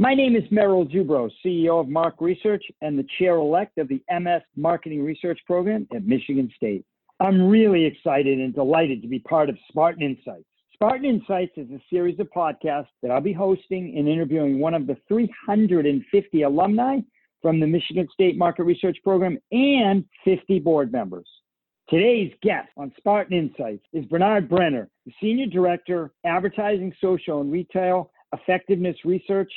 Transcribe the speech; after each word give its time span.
My 0.00 0.14
name 0.14 0.36
is 0.36 0.44
Merrill 0.52 0.86
Dubrow, 0.86 1.28
CEO 1.44 1.80
of 1.80 1.88
M/A/R/C 1.88 2.18
Research 2.20 2.62
and 2.82 2.96
the 2.96 3.04
chair 3.18 3.34
elect 3.34 3.78
of 3.78 3.88
the 3.88 4.00
MS 4.08 4.42
Marketing 4.54 5.04
Research 5.04 5.40
Program 5.44 5.88
at 5.92 6.06
Michigan 6.06 6.48
State. 6.54 6.84
I'm 7.18 7.48
really 7.48 7.84
excited 7.84 8.38
and 8.38 8.54
delighted 8.54 9.02
to 9.02 9.08
be 9.08 9.18
part 9.18 9.48
of 9.48 9.58
Spartan 9.68 10.02
Insights. 10.02 10.44
Spartan 10.72 11.04
Insights 11.04 11.50
is 11.56 11.68
a 11.72 11.80
series 11.90 12.20
of 12.20 12.30
podcasts 12.30 12.86
that 13.02 13.10
I'll 13.10 13.20
be 13.20 13.32
hosting 13.32 13.98
and 13.98 14.06
interviewing 14.06 14.60
one 14.60 14.72
of 14.72 14.86
the 14.86 14.96
350 15.08 16.42
alumni 16.42 17.00
from 17.42 17.58
the 17.58 17.66
Michigan 17.66 18.06
State 18.12 18.38
Market 18.38 18.62
Research 18.62 18.98
Program 19.02 19.36
and 19.50 20.04
50 20.24 20.60
board 20.60 20.92
members. 20.92 21.26
Today's 21.88 22.32
guest 22.40 22.68
on 22.76 22.92
Spartan 22.98 23.36
Insights 23.36 23.84
is 23.92 24.04
Bernard 24.04 24.48
Brenner, 24.48 24.90
the 25.06 25.12
Senior 25.20 25.46
Director, 25.46 26.12
Advertising, 26.24 26.94
Social, 27.00 27.40
and 27.40 27.50
Retail 27.50 28.12
Effectiveness 28.32 28.96
Research 29.04 29.50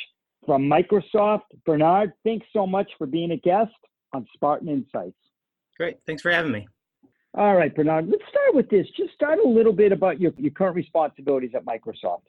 from 0.46 0.64
Microsoft. 0.64 1.42
Bernard, 1.66 2.14
thanks 2.24 2.46
so 2.54 2.66
much 2.66 2.90
for 2.98 3.08
being 3.08 3.32
a 3.32 3.38
guest 3.38 3.72
on 4.14 4.26
Spartan 4.34 4.70
Insights. 4.70 5.16
Great. 5.78 5.98
Thanks 6.06 6.22
for 6.22 6.32
having 6.32 6.52
me. 6.52 6.68
All 7.34 7.56
right, 7.56 7.74
Bernard, 7.74 8.08
let's 8.10 8.24
start 8.30 8.54
with 8.54 8.70
this. 8.70 8.86
Just 8.98 9.14
start 9.14 9.40
a 9.44 9.48
little 9.48 9.72
bit 9.72 9.92
about 9.92 10.20
your, 10.20 10.34
your 10.38 10.52
current 10.52 10.76
responsibilities 10.76 11.52
at 11.56 11.66
Microsoft. 11.66 12.24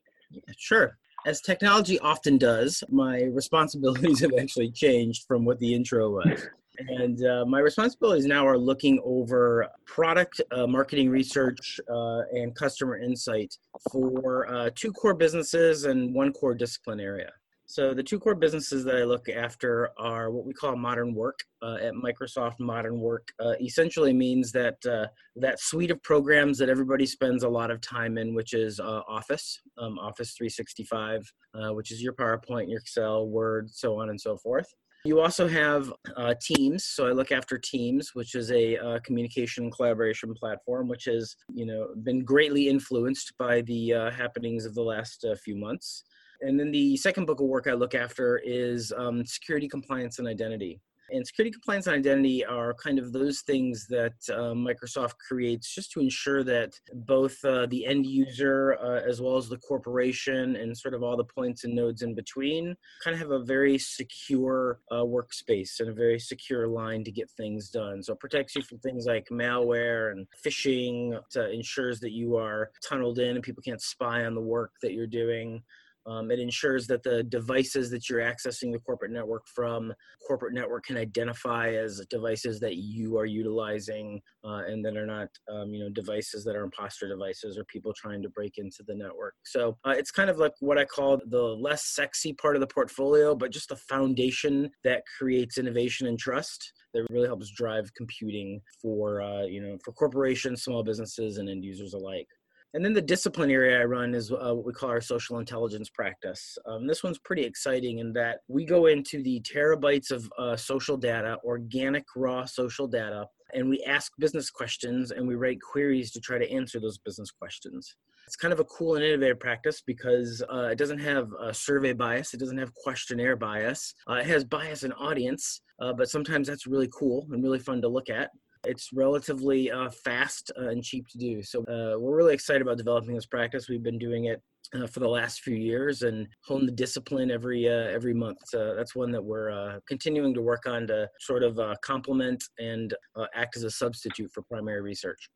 Sure. 0.56 0.96
As 1.26 1.40
technology 1.40 1.98
often 2.00 2.38
does, 2.38 2.84
my 2.88 3.22
responsibilities 3.32 4.20
have 4.20 4.30
actually 4.38 4.70
changed 4.70 5.24
from 5.26 5.44
what 5.44 5.58
the 5.58 5.74
intro 5.74 6.10
was. 6.10 6.46
And 6.78 7.24
uh, 7.26 7.44
my 7.46 7.58
responsibilities 7.58 8.26
now 8.26 8.46
are 8.46 8.56
looking 8.56 9.00
over 9.04 9.68
product 9.86 10.40
uh, 10.52 10.66
marketing 10.66 11.10
research 11.10 11.78
uh, 11.90 12.22
and 12.32 12.54
customer 12.54 12.96
insight 12.96 13.54
for 13.90 14.48
uh, 14.52 14.70
two 14.74 14.92
core 14.92 15.14
businesses 15.14 15.84
and 15.84 16.14
one 16.14 16.32
core 16.32 16.54
discipline 16.54 17.00
area. 17.00 17.30
So 17.72 17.94
the 17.94 18.02
two 18.02 18.20
core 18.20 18.34
businesses 18.34 18.84
that 18.84 18.96
I 18.96 19.04
look 19.04 19.30
after 19.30 19.88
are 19.96 20.30
what 20.30 20.44
we 20.44 20.52
call 20.52 20.76
modern 20.76 21.14
work 21.14 21.38
uh, 21.62 21.78
at 21.80 21.94
Microsoft. 21.94 22.60
Modern 22.60 23.00
work 23.00 23.32
uh, 23.42 23.54
essentially 23.62 24.12
means 24.12 24.52
that 24.52 24.76
uh, 24.84 25.06
that 25.36 25.58
suite 25.58 25.90
of 25.90 26.02
programs 26.02 26.58
that 26.58 26.68
everybody 26.68 27.06
spends 27.06 27.44
a 27.44 27.48
lot 27.48 27.70
of 27.70 27.80
time 27.80 28.18
in, 28.18 28.34
which 28.34 28.52
is 28.52 28.78
uh, 28.78 29.00
Office, 29.08 29.58
um, 29.78 29.98
Office 29.98 30.34
365, 30.34 31.32
uh, 31.54 31.72
which 31.72 31.90
is 31.90 32.02
your 32.02 32.12
PowerPoint, 32.12 32.68
your 32.68 32.80
Excel, 32.80 33.26
Word, 33.26 33.70
so 33.70 33.98
on 33.98 34.10
and 34.10 34.20
so 34.20 34.36
forth. 34.36 34.66
You 35.06 35.20
also 35.20 35.48
have 35.48 35.90
uh, 36.14 36.34
Teams. 36.42 36.84
So 36.84 37.06
I 37.06 37.12
look 37.12 37.32
after 37.32 37.56
Teams, 37.56 38.10
which 38.12 38.34
is 38.34 38.50
a 38.50 38.76
uh, 38.76 38.98
communication 39.02 39.64
and 39.64 39.74
collaboration 39.74 40.34
platform, 40.34 40.88
which 40.88 41.06
has 41.06 41.34
you 41.54 41.64
know 41.64 41.94
been 42.02 42.22
greatly 42.22 42.68
influenced 42.68 43.32
by 43.38 43.62
the 43.62 43.94
uh, 43.94 44.10
happenings 44.10 44.66
of 44.66 44.74
the 44.74 44.82
last 44.82 45.24
uh, 45.24 45.34
few 45.36 45.56
months 45.56 46.04
and 46.42 46.58
then 46.58 46.70
the 46.70 46.96
second 46.96 47.26
book 47.26 47.40
of 47.40 47.46
work 47.46 47.66
I 47.66 47.72
look 47.72 47.94
after 47.94 48.38
is 48.44 48.92
um, 48.96 49.24
security, 49.24 49.68
compliance, 49.68 50.18
and 50.18 50.28
identity. 50.28 50.80
And 51.12 51.26
security, 51.26 51.52
compliance, 51.52 51.86
and 51.86 51.96
identity 51.96 52.44
are 52.44 52.72
kind 52.74 52.98
of 52.98 53.12
those 53.12 53.42
things 53.42 53.86
that 53.88 54.14
uh, 54.30 54.54
Microsoft 54.54 55.14
creates 55.18 55.74
just 55.74 55.92
to 55.92 56.00
ensure 56.00 56.42
that 56.44 56.72
both 56.94 57.36
uh, 57.44 57.66
the 57.66 57.84
end 57.84 58.06
user 58.06 58.78
uh, 58.82 59.06
as 59.06 59.20
well 59.20 59.36
as 59.36 59.48
the 59.48 59.58
corporation 59.58 60.56
and 60.56 60.76
sort 60.76 60.94
of 60.94 61.02
all 61.02 61.16
the 61.16 61.24
points 61.24 61.64
and 61.64 61.74
nodes 61.74 62.00
in 62.00 62.14
between 62.14 62.74
kind 63.04 63.14
of 63.14 63.20
have 63.20 63.30
a 63.30 63.44
very 63.44 63.76
secure 63.76 64.80
uh, 64.90 65.02
workspace 65.02 65.80
and 65.80 65.90
a 65.90 65.94
very 65.94 66.18
secure 66.18 66.66
line 66.66 67.04
to 67.04 67.12
get 67.12 67.30
things 67.32 67.68
done. 67.68 68.02
So 68.02 68.14
it 68.14 68.20
protects 68.20 68.54
you 68.56 68.62
from 68.62 68.78
things 68.78 69.04
like 69.04 69.28
malware 69.30 70.12
and 70.12 70.26
phishing, 70.44 71.18
it 71.34 71.54
ensures 71.54 72.00
that 72.00 72.12
you 72.12 72.36
are 72.36 72.70
tunneled 72.88 73.18
in 73.18 73.34
and 73.34 73.42
people 73.42 73.62
can't 73.62 73.82
spy 73.82 74.24
on 74.24 74.34
the 74.34 74.40
work 74.40 74.72
that 74.80 74.92
you're 74.92 75.06
doing. 75.06 75.62
Um, 76.06 76.30
it 76.30 76.38
ensures 76.38 76.86
that 76.88 77.02
the 77.02 77.22
devices 77.22 77.90
that 77.90 78.08
you're 78.08 78.20
accessing 78.20 78.72
the 78.72 78.78
corporate 78.78 79.12
network 79.12 79.46
from, 79.46 79.92
corporate 80.26 80.54
network 80.54 80.84
can 80.84 80.96
identify 80.96 81.70
as 81.70 82.04
devices 82.10 82.58
that 82.60 82.76
you 82.76 83.16
are 83.18 83.26
utilizing 83.26 84.20
uh, 84.44 84.62
and 84.66 84.84
that 84.84 84.96
are 84.96 85.06
not, 85.06 85.28
um, 85.52 85.72
you 85.72 85.82
know, 85.82 85.90
devices 85.90 86.44
that 86.44 86.56
are 86.56 86.64
imposter 86.64 87.08
devices 87.08 87.56
or 87.56 87.64
people 87.64 87.92
trying 87.92 88.22
to 88.22 88.28
break 88.30 88.58
into 88.58 88.82
the 88.86 88.94
network. 88.94 89.34
So 89.44 89.78
uh, 89.84 89.90
it's 89.90 90.10
kind 90.10 90.30
of 90.30 90.38
like 90.38 90.52
what 90.60 90.78
I 90.78 90.84
call 90.84 91.20
the 91.26 91.42
less 91.42 91.84
sexy 91.86 92.32
part 92.32 92.56
of 92.56 92.60
the 92.60 92.66
portfolio, 92.66 93.34
but 93.34 93.52
just 93.52 93.68
the 93.68 93.76
foundation 93.76 94.70
that 94.84 95.02
creates 95.18 95.58
innovation 95.58 96.06
and 96.06 96.18
trust 96.18 96.72
that 96.94 97.06
really 97.10 97.26
helps 97.26 97.50
drive 97.50 97.92
computing 97.94 98.60
for, 98.80 99.22
uh, 99.22 99.42
you 99.42 99.62
know, 99.62 99.78
for 99.84 99.92
corporations, 99.92 100.62
small 100.62 100.82
businesses, 100.82 101.38
and 101.38 101.48
end 101.48 101.64
users 101.64 101.94
alike. 101.94 102.28
And 102.74 102.82
then 102.82 102.94
the 102.94 103.02
discipline 103.02 103.50
area 103.50 103.80
I 103.80 103.84
run 103.84 104.14
is 104.14 104.32
uh, 104.32 104.54
what 104.54 104.64
we 104.64 104.72
call 104.72 104.88
our 104.88 105.00
social 105.00 105.38
intelligence 105.38 105.90
practice. 105.90 106.56
Um, 106.66 106.86
this 106.86 107.02
one's 107.02 107.18
pretty 107.18 107.42
exciting 107.42 107.98
in 107.98 108.14
that 108.14 108.38
we 108.48 108.64
go 108.64 108.86
into 108.86 109.22
the 109.22 109.40
terabytes 109.42 110.10
of 110.10 110.30
uh, 110.38 110.56
social 110.56 110.96
data, 110.96 111.36
organic 111.44 112.04
raw 112.16 112.46
social 112.46 112.86
data, 112.86 113.26
and 113.52 113.68
we 113.68 113.82
ask 113.86 114.12
business 114.18 114.50
questions 114.50 115.10
and 115.10 115.28
we 115.28 115.34
write 115.34 115.58
queries 115.60 116.12
to 116.12 116.20
try 116.20 116.38
to 116.38 116.50
answer 116.50 116.80
those 116.80 116.96
business 116.98 117.30
questions. 117.30 117.94
It's 118.26 118.36
kind 118.36 118.52
of 118.52 118.60
a 118.60 118.64
cool 118.64 118.94
and 118.94 119.04
innovative 119.04 119.40
practice 119.40 119.82
because 119.86 120.42
uh, 120.50 120.68
it 120.72 120.78
doesn't 120.78 121.00
have 121.00 121.28
survey 121.52 121.92
bias, 121.92 122.32
it 122.32 122.40
doesn't 122.40 122.56
have 122.58 122.72
questionnaire 122.72 123.36
bias, 123.36 123.94
uh, 124.08 124.14
it 124.14 124.26
has 124.26 124.44
bias 124.44 124.84
in 124.84 124.92
audience, 124.92 125.60
uh, 125.82 125.92
but 125.92 126.08
sometimes 126.08 126.48
that's 126.48 126.66
really 126.66 126.88
cool 126.96 127.26
and 127.30 127.42
really 127.42 127.58
fun 127.58 127.82
to 127.82 127.88
look 127.88 128.08
at. 128.08 128.30
It's 128.64 128.90
relatively 128.92 129.70
uh, 129.70 129.90
fast 129.90 130.52
uh, 130.58 130.68
and 130.68 130.82
cheap 130.82 131.08
to 131.08 131.18
do. 131.18 131.42
So 131.42 131.60
uh, 131.62 131.98
we're 131.98 132.16
really 132.16 132.34
excited 132.34 132.62
about 132.62 132.76
developing 132.76 133.14
this 133.14 133.26
practice. 133.26 133.68
We've 133.68 133.82
been 133.82 133.98
doing 133.98 134.26
it 134.26 134.40
uh, 134.72 134.86
for 134.86 135.00
the 135.00 135.08
last 135.08 135.40
few 135.40 135.56
years 135.56 136.02
and 136.02 136.28
hone 136.44 136.66
the 136.66 136.72
discipline 136.72 137.30
every 137.30 137.68
uh, 137.68 137.88
every 137.88 138.14
month. 138.14 138.38
So 138.44 138.74
that's 138.76 138.94
one 138.94 139.10
that 139.12 139.22
we're 139.22 139.50
uh, 139.50 139.80
continuing 139.88 140.32
to 140.34 140.42
work 140.42 140.66
on 140.66 140.86
to 140.86 141.08
sort 141.20 141.42
of 141.42 141.58
complement 141.80 142.44
and 142.58 142.94
act 143.34 143.56
as 143.56 143.64
a 143.64 143.70
substitute 143.70 144.30
for 144.32 144.42
primary 144.42 144.80
research. 144.80 145.28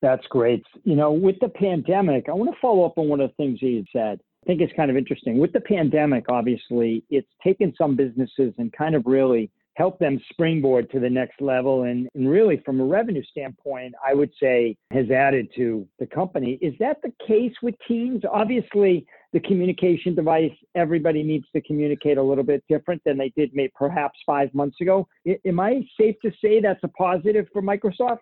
That's 0.00 0.26
great. 0.28 0.62
You 0.84 0.96
know, 0.96 1.12
with 1.12 1.36
the 1.40 1.48
pandemic, 1.48 2.28
I 2.28 2.32
want 2.32 2.54
to 2.54 2.60
follow 2.60 2.84
up 2.84 2.98
on 2.98 3.08
one 3.08 3.20
of 3.20 3.30
the 3.30 3.34
things 3.42 3.62
you 3.62 3.84
said. 3.92 4.20
I 4.44 4.46
think 4.46 4.60
it's 4.60 4.72
kind 4.76 4.90
of 4.90 4.98
interesting. 4.98 5.38
With 5.38 5.54
the 5.54 5.60
pandemic, 5.60 6.26
obviously, 6.28 7.02
it's 7.08 7.28
taken 7.42 7.72
some 7.78 7.96
businesses 7.96 8.52
and 8.58 8.70
kind 8.74 8.94
of 8.94 9.06
really 9.06 9.50
help 9.74 9.98
them 9.98 10.20
springboard 10.30 10.90
to 10.90 11.00
the 11.00 11.10
next 11.10 11.40
level. 11.40 11.84
And, 11.84 12.08
and, 12.14 12.28
really, 12.28 12.62
from 12.64 12.80
a 12.80 12.84
revenue 12.84 13.22
standpoint, 13.24 13.94
I 14.04 14.14
would 14.14 14.30
say 14.40 14.76
has 14.90 15.10
added 15.10 15.48
to 15.56 15.86
the 15.98 16.06
company. 16.06 16.58
Is 16.60 16.74
that 16.80 16.98
the 17.02 17.12
case 17.26 17.54
with 17.62 17.74
Teams? 17.86 18.22
Obviously, 18.30 19.06
the 19.32 19.40
communication 19.40 20.14
device, 20.14 20.52
everybody 20.74 21.22
needs 21.22 21.46
to 21.54 21.60
communicate 21.62 22.18
a 22.18 22.22
little 22.22 22.44
bit 22.44 22.62
different 22.68 23.02
than 23.04 23.18
they 23.18 23.32
did 23.36 23.50
maybe 23.52 23.72
perhaps 23.74 24.18
five 24.24 24.52
months 24.54 24.80
ago. 24.80 25.08
I, 25.26 25.38
am 25.44 25.60
I 25.60 25.82
safe 26.00 26.16
to 26.22 26.30
say 26.40 26.60
that's 26.60 26.82
a 26.84 26.88
positive 26.88 27.46
for 27.52 27.60
Microsoft? 27.60 28.18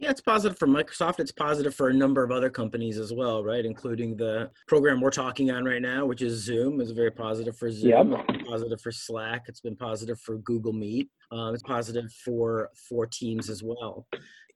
Yeah, 0.00 0.10
it's 0.10 0.20
positive 0.20 0.58
for 0.58 0.66
Microsoft. 0.66 1.20
It's 1.20 1.30
positive 1.30 1.74
for 1.74 1.88
a 1.88 1.94
number 1.94 2.24
of 2.24 2.32
other 2.32 2.50
companies 2.50 2.98
as 2.98 3.12
well, 3.12 3.44
right? 3.44 3.64
Including 3.64 4.16
the 4.16 4.50
program 4.66 5.00
we're 5.00 5.10
talking 5.10 5.52
on 5.52 5.64
right 5.64 5.80
now, 5.80 6.04
which 6.04 6.20
is 6.20 6.42
Zoom. 6.42 6.80
is 6.80 6.90
very 6.90 7.12
positive 7.12 7.56
for 7.56 7.70
Zoom. 7.70 8.10
Yep. 8.12 8.46
Positive 8.46 8.80
for 8.80 8.90
Slack. 8.90 9.44
It's 9.46 9.60
been 9.60 9.76
positive 9.76 10.20
for 10.20 10.38
Google 10.38 10.72
Meet. 10.72 11.08
Um, 11.30 11.54
it's 11.54 11.62
positive 11.62 12.12
for 12.24 12.70
for 12.88 13.06
Teams 13.06 13.48
as 13.48 13.62
well. 13.62 14.06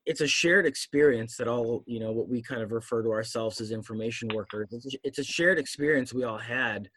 It's 0.07 0.23
a 0.23 0.27
shared 0.27 0.67
experience 0.67 1.37
that 1.37 1.47
all 1.47 1.85
you 1.87 2.01
know 2.01 2.11
what 2.11 2.29
we 2.29 2.43
kind 2.43 2.61
of 2.61 2.73
refer 2.73 3.03
to 3.03 3.11
ourselves 3.11 3.61
as 3.61 3.71
information 3.71 4.29
workers. 4.35 4.69
It's 4.73 4.95
a, 4.95 4.99
it's 5.05 5.19
a 5.21 5.25
shared 5.25 5.59
experience 5.59 6.13
we 6.13 6.25
all 6.25 6.39
had 6.39 6.89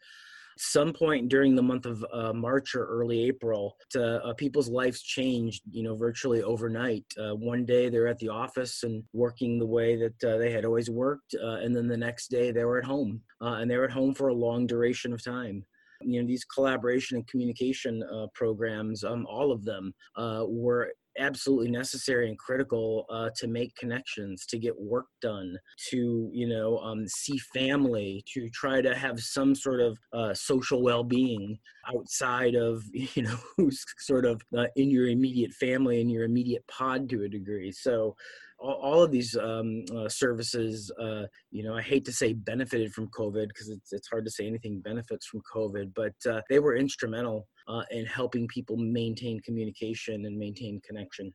some 0.62 0.92
point 0.92 1.28
during 1.28 1.54
the 1.54 1.62
month 1.62 1.86
of 1.86 2.04
uh, 2.12 2.32
March 2.32 2.74
or 2.74 2.86
early 2.86 3.24
April, 3.24 3.76
to, 3.90 4.24
uh, 4.24 4.32
people's 4.34 4.68
lives 4.68 5.02
changed, 5.02 5.62
you 5.70 5.82
know, 5.82 5.96
virtually 5.96 6.42
overnight. 6.42 7.04
Uh, 7.18 7.34
one 7.34 7.64
day 7.64 7.88
they're 7.88 8.06
at 8.06 8.18
the 8.18 8.28
office 8.28 8.84
and 8.84 9.02
working 9.12 9.58
the 9.58 9.66
way 9.66 9.96
that 9.96 10.24
uh, 10.24 10.38
they 10.38 10.52
had 10.52 10.64
always 10.64 10.88
worked, 10.88 11.34
uh, 11.42 11.56
and 11.56 11.74
then 11.74 11.88
the 11.88 11.96
next 11.96 12.28
day 12.28 12.52
they 12.52 12.64
were 12.64 12.78
at 12.78 12.84
home, 12.84 13.20
uh, 13.40 13.56
and 13.60 13.70
they 13.70 13.76
were 13.76 13.84
at 13.84 13.90
home 13.90 14.14
for 14.14 14.28
a 14.28 14.34
long 14.34 14.66
duration 14.66 15.12
of 15.12 15.22
time 15.22 15.64
you 16.04 16.20
know 16.20 16.26
these 16.26 16.44
collaboration 16.44 17.16
and 17.16 17.26
communication 17.28 18.02
uh, 18.12 18.26
programs 18.34 19.04
um, 19.04 19.24
all 19.26 19.52
of 19.52 19.64
them 19.64 19.94
uh, 20.16 20.44
were 20.48 20.92
absolutely 21.18 21.70
necessary 21.70 22.28
and 22.28 22.38
critical 22.38 23.06
uh, 23.10 23.30
to 23.36 23.46
make 23.46 23.74
connections 23.76 24.46
to 24.46 24.58
get 24.58 24.78
work 24.80 25.06
done 25.20 25.56
to 25.90 26.30
you 26.32 26.48
know 26.48 26.78
um, 26.78 27.06
see 27.06 27.38
family 27.54 28.24
to 28.32 28.48
try 28.50 28.80
to 28.80 28.94
have 28.94 29.20
some 29.20 29.54
sort 29.54 29.80
of 29.80 29.98
uh, 30.12 30.34
social 30.34 30.82
well-being 30.82 31.58
outside 31.94 32.54
of 32.54 32.82
you 32.92 33.22
know 33.22 33.36
who's 33.56 33.84
sort 33.98 34.24
of 34.24 34.40
uh, 34.56 34.66
in 34.76 34.90
your 34.90 35.08
immediate 35.08 35.52
family 35.52 36.00
and 36.00 36.10
your 36.10 36.24
immediate 36.24 36.66
pod 36.68 37.08
to 37.08 37.24
a 37.24 37.28
degree. 37.28 37.72
So 37.72 38.16
all, 38.62 39.02
of 39.02 39.10
these 39.10 39.36
um, 39.36 39.84
uh, 39.94 40.08
services, 40.08 40.90
uh, 41.00 41.22
you 41.50 41.62
know, 41.64 41.74
I 41.74 41.82
hate 41.82 42.04
to 42.06 42.12
say 42.12 42.32
benefited 42.32 42.92
from 42.92 43.08
COVID 43.08 43.48
because 43.48 43.68
it's, 43.68 43.92
it's 43.92 44.08
hard 44.08 44.24
to 44.24 44.30
say 44.30 44.46
anything 44.46 44.80
benefits 44.80 45.26
from 45.26 45.42
COVID, 45.54 45.92
but 45.94 46.14
uh, 46.30 46.40
they 46.48 46.58
were 46.58 46.76
instrumental 46.76 47.48
uh, 47.68 47.82
in 47.90 48.06
helping 48.06 48.46
people 48.48 48.76
maintain 48.76 49.40
communication 49.40 50.26
and 50.26 50.38
maintain 50.38 50.80
connection. 50.86 51.32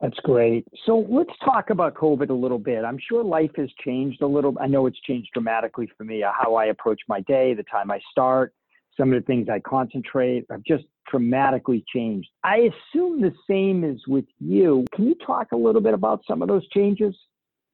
That's 0.00 0.18
great. 0.24 0.66
So 0.84 1.06
let's 1.08 1.30
talk 1.44 1.70
about 1.70 1.94
COVID 1.94 2.30
a 2.30 2.34
little 2.34 2.58
bit. 2.58 2.84
I'm 2.84 2.98
sure 3.08 3.22
life 3.22 3.52
has 3.56 3.68
changed 3.84 4.20
a 4.20 4.26
little. 4.26 4.56
I 4.60 4.66
know 4.66 4.86
it's 4.86 5.00
changed 5.02 5.30
dramatically 5.32 5.88
for 5.96 6.02
me, 6.04 6.24
uh, 6.24 6.32
how 6.36 6.56
I 6.56 6.66
approach 6.66 7.00
my 7.08 7.20
day, 7.20 7.54
the 7.54 7.62
time 7.64 7.90
I 7.90 8.00
start. 8.10 8.52
Some 8.98 9.12
of 9.12 9.22
the 9.22 9.26
things 9.26 9.48
I 9.48 9.60
concentrate 9.60 10.44
I've 10.50 10.64
just 10.64 10.84
dramatically 11.10 11.84
changed. 11.92 12.28
I 12.44 12.70
assume 12.70 13.20
the 13.20 13.34
same 13.48 13.84
is 13.84 14.00
with 14.06 14.26
you. 14.38 14.84
Can 14.94 15.06
you 15.06 15.14
talk 15.26 15.48
a 15.52 15.56
little 15.56 15.80
bit 15.80 15.94
about 15.94 16.22
some 16.28 16.42
of 16.42 16.48
those 16.48 16.66
changes? 16.68 17.14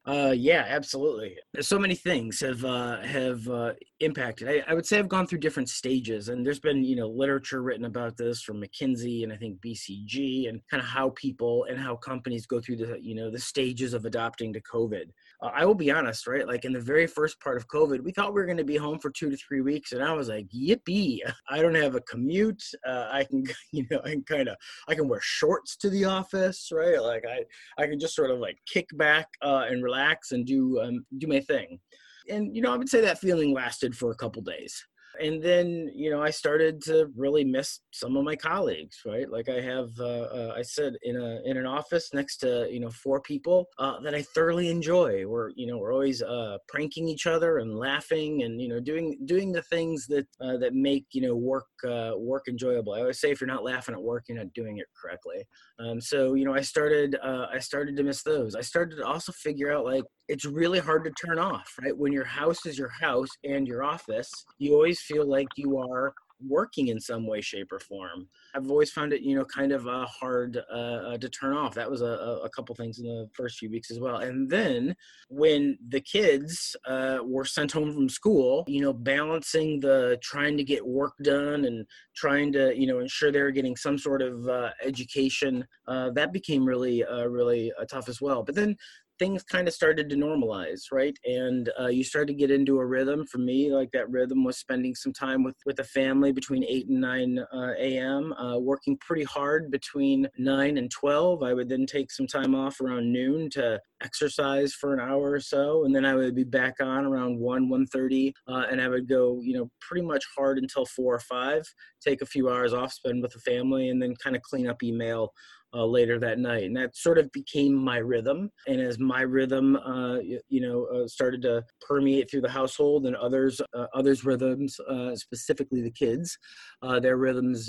Uh, 0.07 0.33
yeah, 0.35 0.65
absolutely. 0.69 1.37
So 1.61 1.79
many 1.79 1.95
things 1.95 2.41
have 2.41 2.65
uh, 2.65 3.03
have 3.03 3.47
uh, 3.47 3.75
impacted. 4.01 4.49
I, 4.49 4.71
I, 4.71 4.75
would 4.75 4.87
say 4.87 4.99
I've 4.99 5.09
gone 5.09 5.27
through 5.27 5.41
different 5.41 5.69
stages, 5.69 6.29
and 6.29 6.45
there's 6.47 6.61
been 6.61 6.85
you 6.85 6.97
know 6.97 7.09
literature 7.09 7.63
written 7.63 7.85
about 7.85 8.17
this 8.17 8.43
from 8.43 8.63
McKinsey 8.63 9.25
and 9.25 9.33
I 9.33 9.37
think 9.37 9.61
BCG, 9.61 10.49
and 10.49 10.61
kind 10.71 10.81
of 10.83 10.89
how 10.89 11.11
people 11.11 11.65
and 11.65 11.79
how 11.79 11.97
companies 11.97 12.47
go 12.47 12.61
through 12.61 12.77
the 12.77 12.99
you 13.01 13.15
know 13.15 13.31
the 13.31 13.39
stages 13.39 13.95
of 13.95 14.05
adopting 14.05 14.53
to 14.53 14.61
COVID. 14.63 15.07
Uh, 15.43 15.51
I 15.55 15.65
will 15.65 15.75
be 15.75 15.91
honest, 15.91 16.27
right? 16.27 16.47
Like 16.47 16.65
in 16.65 16.73
the 16.73 16.81
very 16.81 17.07
first 17.07 17.41
part 17.41 17.57
of 17.57 17.69
COVID, 17.69 18.03
we 18.03 18.13
thought 18.13 18.35
we 18.35 18.41
were 18.41 18.47
going 18.47 18.59
to 18.59 18.65
be 18.65 18.77
home 18.77 18.99
for 18.99 19.11
two 19.11 19.31
to 19.31 19.37
three 19.37 19.61
weeks, 19.61 19.93
and 19.93 20.03
I 20.03 20.13
was 20.13 20.29
like, 20.29 20.49
yippee! 20.49 21.19
I 21.51 21.61
don't 21.61 21.75
have 21.75 21.95
a 21.95 22.01
commute. 22.03 22.63
Uh, 22.87 23.09
I 23.11 23.25
can 23.25 23.45
you 23.73 23.87
know 23.91 24.01
I 24.05 24.11
can 24.11 24.23
kind 24.23 24.49
of 24.49 24.57
I 24.89 24.95
can 24.95 25.09
wear 25.09 25.21
shorts 25.23 25.77
to 25.79 25.91
the 25.91 26.05
office, 26.05 26.71
right? 26.73 27.01
Like 27.03 27.25
I 27.27 27.45
I 27.83 27.87
can 27.87 27.99
just 27.99 28.15
sort 28.15 28.31
of 28.31 28.39
like 28.39 28.59
kick 28.73 28.89
back 28.95 29.27
uh, 29.43 29.67
and 29.69 29.83
relax 29.83 30.33
and 30.33 30.47
do 30.47 30.81
um, 30.81 31.05
do 31.19 31.27
my 31.27 31.41
thing 31.41 31.81
and 32.29 32.55
you 32.55 32.63
know, 32.63 32.73
I 32.73 32.77
would 32.77 32.89
say 32.89 33.01
that 33.01 33.19
feeling 33.19 33.53
lasted 33.53 33.97
for 33.97 34.11
a 34.11 34.17
couple 34.17 34.43
days. 34.43 34.85
And 35.21 35.43
then 35.43 35.91
you 35.95 36.11
know 36.11 36.23
i 36.23 36.31
started 36.31 36.81
to 36.83 37.11
really 37.17 37.45
miss 37.45 37.81
some 37.93 38.17
of 38.17 38.25
my 38.25 38.37
colleagues 38.37 38.99
right? 39.05 39.29
Like 39.29 39.49
i 39.49 39.61
have 39.61 39.89
uh, 39.99 40.05
uh, 40.05 40.55
i 40.57 40.63
said 40.63 40.95
in 41.03 41.17
a 41.17 41.41
in 41.45 41.57
an 41.57 41.67
office 41.67 42.11
next 42.13 42.39
to 42.39 42.69
you 42.71 42.81
know 42.81 42.91
four 42.91 43.21
people 43.21 43.69
uh, 43.79 44.01
that 44.01 44.15
i 44.15 44.23
thoroughly 44.23 44.69
enjoy. 44.69 45.27
We're 45.27 45.51
you 45.57 45.67
know 45.67 45.79
we're 45.79 45.93
always 45.93 46.23
uh, 46.23 46.59
pranking 46.69 47.09
each 47.09 47.27
other 47.27 47.59
and 47.59 47.77
laughing 47.77 48.43
and 48.43 48.61
you 48.61 48.69
know 48.69 48.81
doing 48.81 49.19
doing 49.25 49.53
the 49.53 49.63
things 49.63 50.07
that 50.09 50.27
uh, 50.41 50.57
that 50.59 50.75
make 50.75 51.07
you 51.13 51.23
know 51.23 51.35
work 51.35 51.67
uh, 51.87 52.13
work 52.17 52.45
enjoyable. 52.49 52.93
I 52.93 53.01
always 53.01 53.21
say 53.21 53.31
if 53.31 53.41
you're 53.41 53.49
not 53.49 53.65
laughing 53.65 53.95
at 53.95 54.03
work 54.03 54.25
you're 54.29 54.39
not 54.39 54.53
doing 54.53 54.79
it 54.79 54.87
correctly. 55.01 55.45
Um, 55.79 56.01
so 56.01 56.35
you 56.35 56.45
know 56.45 56.55
i 56.55 56.61
started 56.61 57.17
i 57.23 57.59
started 57.59 57.97
to 57.97 58.03
miss 58.03 58.23
those. 58.23 58.55
I 58.55 58.61
started 58.61 58.97
to 58.97 59.07
also 59.07 59.33
figure 59.33 59.73
out 59.73 59.85
like 59.85 60.05
it's 60.29 60.45
really 60.45 60.79
hard 60.79 61.05
to 61.05 61.11
turn 61.27 61.39
off 61.39 61.75
right? 61.83 61.97
When 61.97 62.13
your 62.13 62.25
house 62.25 62.67
is 62.67 62.79
your 62.79 62.91
house 63.01 63.31
and 63.45 63.67
your 63.67 63.83
office 63.83 64.31
you 64.59 64.75
always 64.75 65.01
feel 65.01 65.29
like 65.29 65.49
you 65.57 65.79
are 65.79 66.15
working 66.47 66.89
in 66.89 67.01
some 67.01 67.27
way 67.27 67.41
shape 67.41 67.73
or 67.73 67.79
form. 67.79 68.29
I've 68.55 68.71
always 68.71 68.91
found 68.91 69.13
it 69.13 69.23
you 69.23 69.37
know 69.37 69.45
kind 69.45 69.73
of 69.73 69.87
uh, 69.87 70.07
hard 70.07 70.59
uh, 70.73 70.75
uh, 70.75 71.19
to 71.19 71.29
turn 71.29 71.57
off. 71.57 71.75
That 71.75 71.91
was 71.91 72.03
a, 72.03 72.41
a 72.45 72.51
couple 72.51 72.75
things 72.75 72.99
in 72.99 73.07
the 73.07 73.29
first 73.35 73.59
few 73.59 73.71
weeks 73.71 73.91
as 73.91 73.99
well. 73.99 74.19
And 74.19 74.49
then 74.49 74.95
when 75.29 75.79
the 75.89 76.01
kids 76.01 76.77
uh, 76.87 77.19
were 77.25 77.45
sent 77.45 77.73
home 77.73 77.93
from 77.93 78.09
school 78.09 78.65
you 78.69 78.81
know 78.81 78.93
balancing 78.93 79.81
the 79.81 80.19
trying 80.23 80.57
to 80.57 80.65
get 80.65 80.87
work 80.87 81.15
done 81.23 81.65
and 81.65 81.87
trying 82.17 82.53
to 82.53 82.77
you 82.79 82.87
know 82.87 83.01
ensure 83.01 83.33
they're 83.33 83.51
getting 83.51 83.77
some 83.77 83.99
sort 83.99 84.23
of 84.23 84.49
uh, 84.49 84.71
education 84.85 85.65
uh, 85.87 86.11
that 86.11 86.33
became 86.33 86.65
really 86.65 87.05
really 87.29 87.73
tough 87.91 88.09
as 88.09 88.21
well. 88.21 88.43
But 88.43 88.55
then 88.55 88.77
things 89.19 89.43
kind 89.43 89.69
of 89.69 89.75
started 89.75 90.09
to 90.09 90.17
normalize, 90.17 90.83
right? 90.93 91.17
And 91.25 91.71
uh, 91.81 91.89
you 91.89 92.05
started 92.05 92.29
to 92.29 92.35
get 92.35 92.51
into 92.51 92.79
a 92.79 92.87
rhythm. 92.87 93.27
For 93.27 93.39
me, 93.39 93.73
like 93.73 93.91
that 93.93 94.11
rhythm 94.11 94.45
was 94.45 94.59
spending 94.59 94.95
some 94.95 95.13
time 95.13 95.43
with 95.43 95.57
with 95.67 95.79
a 95.81 95.85
family 95.85 96.33
between 96.33 96.65
eight 96.65 96.89
and 96.89 97.01
nine 97.01 97.39
uh, 97.53 97.73
a.m. 97.79 98.33
Uh, 98.35 98.59
working 98.59 98.97
pretty 98.99 99.25
hard 99.25 99.71
between 99.71 100.29
nine 100.39 100.79
and 100.79 100.91
twelve. 100.91 101.43
I 101.43 101.55
would 101.55 101.69
then 101.69 101.87
take 101.87 102.11
some 102.11 102.27
time 102.27 102.55
off 102.55 102.81
around 102.81 103.13
noon 103.13 103.51
to 103.51 103.81
exercise 104.03 104.73
for 104.73 104.95
an 104.95 105.01
hour 105.01 105.33
or 105.33 105.41
so, 105.41 105.85
and 105.85 105.95
then 105.95 106.05
I 106.05 106.15
would 106.15 106.35
be 106.35 106.45
back 106.45 106.75
on 106.81 107.05
around 107.05 107.39
one 107.39 107.69
one 107.69 107.87
thirty, 107.87 108.35
uh, 108.47 108.67
and 108.71 108.81
I 108.81 108.89
would 108.89 109.09
go, 109.09 109.41
you 109.43 109.57
know, 109.57 109.71
pretty 109.81 110.07
much 110.07 110.25
hard 110.37 110.59
until 110.59 110.87
four 110.87 111.15
or 111.15 111.21
five. 111.21 111.67
Take 112.01 112.23
a 112.23 112.27
few 112.27 112.49
hours 112.49 112.73
off, 112.73 112.93
spend 112.93 113.23
with 113.23 113.33
the 113.33 113.41
family, 113.41 113.89
and 113.89 114.01
then 114.01 114.15
kind 114.17 114.37
of 114.37 114.43
clean 114.43 114.69
up 114.69 114.83
email 114.83 115.33
uh, 115.75 115.85
later 115.85 116.19
that 116.19 116.39
night. 116.39 116.65
And 116.65 116.77
that 116.77 116.97
sort 116.97 117.19
of 117.19 117.31
became 117.33 117.75
my 117.75 117.99
rhythm. 117.99 118.51
And 118.67 118.81
as 118.81 118.99
my 118.99 119.23
rhythm, 119.23 119.77
uh, 119.77 120.19
you, 120.19 120.41
you, 120.49 120.61
know, 120.61 120.87
uh, 120.87 121.09
started 121.09 121.43
to 121.43 121.65
permeate 121.81 122.31
through 122.31 122.43
the 122.43 122.51
household 122.51 123.07
and 123.07 123.17
others, 123.17 123.61
uh, 123.75 123.87
others' 123.95 124.25
rhythms, 124.25 124.79
uh, 124.81 125.15
specifically 125.15 125.83
the 125.83 125.91
kids, 125.91 126.39
uh, 126.83 127.01
their 127.01 127.17
rhythms 127.17 127.67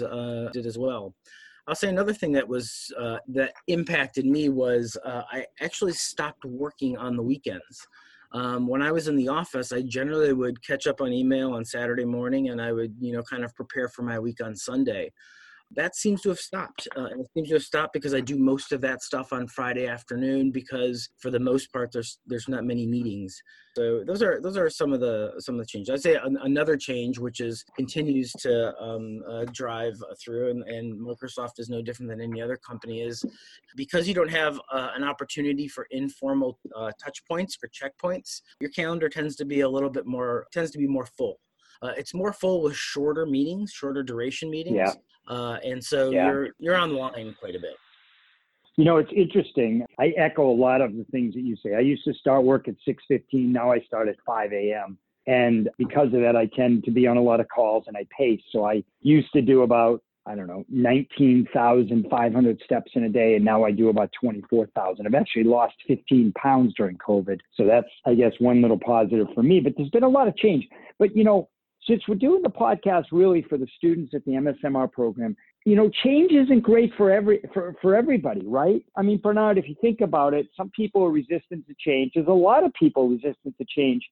did 0.54 0.66
as 0.66 0.78
well. 0.78 1.14
I'll 1.68 1.76
say 1.76 1.90
another 1.90 2.14
thing 2.14 2.32
that 2.32 2.48
was 2.48 2.92
that 3.28 3.54
impacted 3.68 4.26
me 4.26 4.50
was 4.50 4.98
I 5.06 5.46
actually 5.62 5.94
stopped 5.94 6.44
working 6.44 6.98
on 6.98 7.16
the 7.16 7.22
weekends. 7.22 7.88
Um, 8.32 8.68
when 8.68 8.82
I 8.82 8.92
was 8.92 9.08
in 9.08 9.16
the 9.16 9.28
office, 9.28 9.72
I 9.72 9.82
generally 9.82 10.34
would 10.34 10.64
catch 10.66 10.88
up 10.88 11.02
on 11.02 11.12
email 11.12 11.54
on 11.54 11.66
Saturday 11.66 12.06
morning, 12.06 12.50
and 12.50 12.62
I 12.62 12.72
would, 12.72 12.96
you 13.00 13.12
know, 13.14 13.24
kind 13.24 13.44
of 13.44 13.56
prepare 13.56 13.88
for 13.88 14.04
my 14.04 14.20
week 14.20 14.44
on 14.44 14.56
Sunday 14.56 15.12
that 15.72 15.96
seems 15.96 16.22
to 16.22 16.30
have 16.30 16.40
stopped. 16.40 16.88
Uh, 16.98 17.06
and 17.06 17.22
it 17.22 17.28
seems 17.34 17.50
to 17.50 17.56
have 17.56 17.64
stopped 17.64 17.94
because 17.94 18.14
I 18.14 18.22
do 18.22 18.38
most 18.38 18.72
of 18.72 18.82
that 18.82 19.02
stuff 19.02 19.32
on 19.32 19.48
Friday 19.48 19.88
afternoon 19.88 20.52
because 20.52 21.10
for 21.20 21.30
the 21.30 21.40
most 21.40 21.72
part 21.72 21.92
there's 21.92 22.20
there's 22.26 22.48
not 22.48 22.66
many 22.66 22.88
meetings. 22.88 23.40
So 23.76 24.04
those 24.06 24.24
are 24.24 24.42
those 24.42 24.58
are 24.58 24.70
some 24.70 24.94
of 24.94 25.00
the 25.00 25.34
some 25.40 25.56
of 25.56 25.62
the 25.62 25.66
changes. 25.66 25.94
I'd 25.94 26.02
say 26.02 26.16
an, 26.16 26.38
another 26.42 26.76
change 26.76 27.20
which 27.20 27.40
is 27.40 27.64
continues 27.76 28.32
to 28.40 28.76
um, 28.82 29.22
uh, 29.30 29.46
drive 29.54 29.96
through, 30.24 30.50
and, 30.50 30.64
and, 30.64 31.00
Microsoft 31.00 31.60
is 31.60 31.70
no 31.70 31.82
different 31.82 32.10
than 32.10 32.20
any 32.20 32.42
other 32.42 32.58
company 32.58 33.02
is 33.02 33.24
because 33.76 34.08
you 34.08 34.14
don't 34.14 34.30
have 34.30 34.60
uh, 34.72 34.90
an 34.96 35.04
opportunity 35.04 35.68
for 35.68 35.88
informal 35.92 36.60
uh, 36.76 36.92
touch 37.02 37.24
points 37.26 37.58
or 37.64 37.70
checkpoints. 37.70 38.42
Your 38.60 38.72
calendar 38.72 39.08
tends 39.08 39.36
to 39.38 39.46
be 39.46 39.62
a 39.62 39.70
little 39.70 39.90
bit 39.90 40.06
more 40.06 40.48
tends 40.52 40.72
to 40.72 40.78
be 40.78 40.88
more 40.88 41.06
full. 41.06 41.40
Uh, 41.82 41.94
it's 41.96 42.14
more 42.14 42.34
full 42.34 42.62
with 42.62 42.76
shorter 42.76 43.26
meetings, 43.26 43.72
shorter 43.72 44.04
duration 44.04 44.50
meetings. 44.50 44.76
Yeah. 44.76 44.94
Uh, 45.30 45.58
and 45.64 45.84
so 45.84 46.10
yeah. 46.10 46.26
you're 46.26 46.50
you're 46.60 46.76
on 46.76 46.90
the 46.90 46.96
line 46.96 47.36
quite 47.40 47.56
a 47.56 47.60
bit. 47.60 47.76
You 48.76 48.86
know, 48.86 48.98
it's 48.98 49.12
interesting. 49.16 49.86
I 50.00 50.08
echo 50.18 50.50
a 50.50 50.56
lot 50.56 50.82
of 50.82 50.96
the 50.96 51.06
things 51.12 51.34
that 51.36 51.42
you 51.42 51.56
say. 51.64 51.76
I 51.76 51.82
used 51.82 52.04
to 52.06 52.14
start 52.14 52.44
work 52.44 52.68
at 52.68 52.76
6:15. 52.88 53.52
Now 53.52 53.72
I 53.72 53.80
start 53.82 54.08
at 54.08 54.16
5 54.26 54.54
a.m. 54.54 54.98
And 55.28 55.70
because 55.78 56.08
of 56.08 56.22
that, 56.22 56.36
I 56.36 56.48
tend 56.48 56.84
to 56.86 56.92
be 56.92 57.06
on 57.06 57.18
a 57.18 57.22
lot 57.22 57.40
of 57.40 57.48
calls 57.50 57.84
and 57.88 57.96
I 57.96 58.08
pace. 58.18 58.42
So 58.52 58.66
I 58.66 58.84
used 59.02 59.32
to 59.34 59.42
do 59.42 59.62
about 59.62 60.02
I 60.26 60.36
don't 60.36 60.48
know 60.48 60.64
19,500 60.70 62.62
steps 62.64 62.92
in 62.96 63.04
a 63.04 63.10
day, 63.10 63.36
and 63.36 63.44
now 63.44 63.64
I 63.64 63.72
do 63.72 63.90
about 63.90 64.12
24,000. 64.20 65.06
I've 65.06 65.16
actually 65.16 65.44
lost 65.44 65.76
15 65.88 66.34
pounds 66.34 66.74
during 66.76 66.98
COVID. 66.98 67.40
So 67.56 67.66
that's 67.66 67.88
I 68.06 68.16
guess 68.16 68.34
one 68.40 68.62
little 68.62 68.80
positive 68.80 69.28
for 69.36 69.44
me. 69.44 69.60
But 69.60 69.74
there's 69.76 69.90
been 69.90 70.04
a 70.04 70.10
lot 70.10 70.28
of 70.28 70.38
change. 70.38 70.68
But 70.98 71.16
you 71.16 71.24
know, 71.24 71.50
since 71.90 72.04
we're 72.08 72.16
doing 72.16 72.42
the 72.44 72.50
podcast 72.50 73.06
really 73.12 73.42
for 73.50 73.58
the 73.58 73.68
students 73.76 74.14
at 74.14 74.24
the 74.26 74.34
MSMR 74.34 74.90
program, 74.92 75.36
you 75.66 75.76
know, 75.76 75.90
change 76.04 76.32
isn't 76.32 76.62
great 76.62 76.94
for 76.96 77.12
every 77.12 77.42
for, 77.54 77.76
for 77.82 77.96
everybody, 77.96 78.44
right? 78.46 78.86
I 78.96 79.02
mean, 79.02 79.20
Bernard, 79.20 79.58
if 79.58 79.68
you 79.68 79.76
think 79.82 80.02
about 80.02 80.34
it, 80.34 80.48
some 80.56 80.70
people 80.70 81.04
are 81.04 81.12
resistant 81.12 81.68
to 81.68 81.76
change. 81.80 82.12
There's 82.14 82.28
a 82.28 82.32
lot 82.32 82.64
of 82.64 82.72
people 82.74 83.10
resistant 83.10 83.58
to 83.58 83.66
change. 83.76 84.08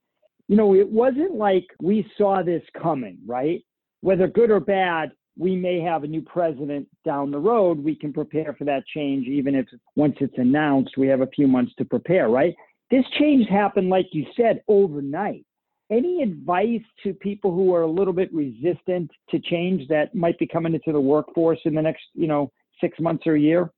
You 0.48 0.58
know, 0.58 0.76
it 0.76 0.90
wasn't 0.90 1.36
like 1.36 1.66
we 1.82 2.10
saw 2.18 2.42
this 2.42 2.64
coming, 2.82 3.20
right? 3.26 3.64
Whether 4.02 4.28
good 4.28 4.50
or 4.50 4.60
bad, 4.60 5.12
we 5.38 5.56
may 5.56 5.80
have 5.82 6.04
a 6.04 6.08
new 6.08 6.22
president 6.22 6.88
down 7.06 7.32
the 7.32 7.40
road. 7.40 7.84
We 7.84 7.96
can 7.96 8.12
prepare 8.12 8.56
for 8.58 8.66
that 8.66 8.86
change, 8.88 9.28
even 9.28 9.56
if 9.56 9.68
once 9.96 10.16
it's 10.20 10.38
announced, 10.38 10.98
we 10.98 11.08
have 11.08 11.22
a 11.22 11.28
few 11.28 11.48
months 11.48 11.74
to 11.78 11.86
prepare, 11.86 12.30
right? 12.30 12.56
This 12.90 13.04
change 13.20 13.48
happened, 13.48 13.90
like 13.90 14.08
you 14.12 14.26
said, 14.36 14.64
overnight 14.68 15.46
any 15.90 16.22
advice 16.22 16.82
to 17.04 17.14
people 17.14 17.54
who 17.54 17.74
are 17.74 17.82
a 17.82 17.92
little 17.92 18.14
bit 18.14 18.34
resistant 18.34 19.10
to 19.30 19.40
change 19.40 19.88
that 19.88 20.14
might 20.14 20.38
be 20.38 20.48
coming 20.48 20.74
into 20.74 20.92
the 20.92 21.00
workforce 21.00 21.60
in 21.66 21.74
the 21.74 21.82
next, 21.82 22.04
you 22.14 22.28
know, 22.28 22.52
six 22.82 23.00
months 23.00 23.26
or 23.26 23.36
a 23.36 23.40
year? 23.40 23.72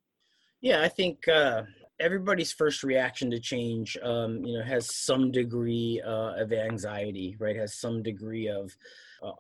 Yeah, 0.61 0.81
I 0.81 0.87
think 0.87 1.27
uh, 1.27 1.63
everybody's 1.99 2.51
first 2.51 2.83
reaction 2.83 3.31
to 3.31 3.39
change, 3.39 3.97
um, 4.03 4.43
you 4.43 4.57
know, 4.57 4.63
has 4.63 4.93
some 4.95 5.31
degree 5.31 6.01
uh, 6.05 6.41
of 6.41 6.51
anxiety, 6.51 7.35
right? 7.39 7.55
Has 7.55 7.75
some 7.75 8.01
degree 8.01 8.47
of 8.47 8.75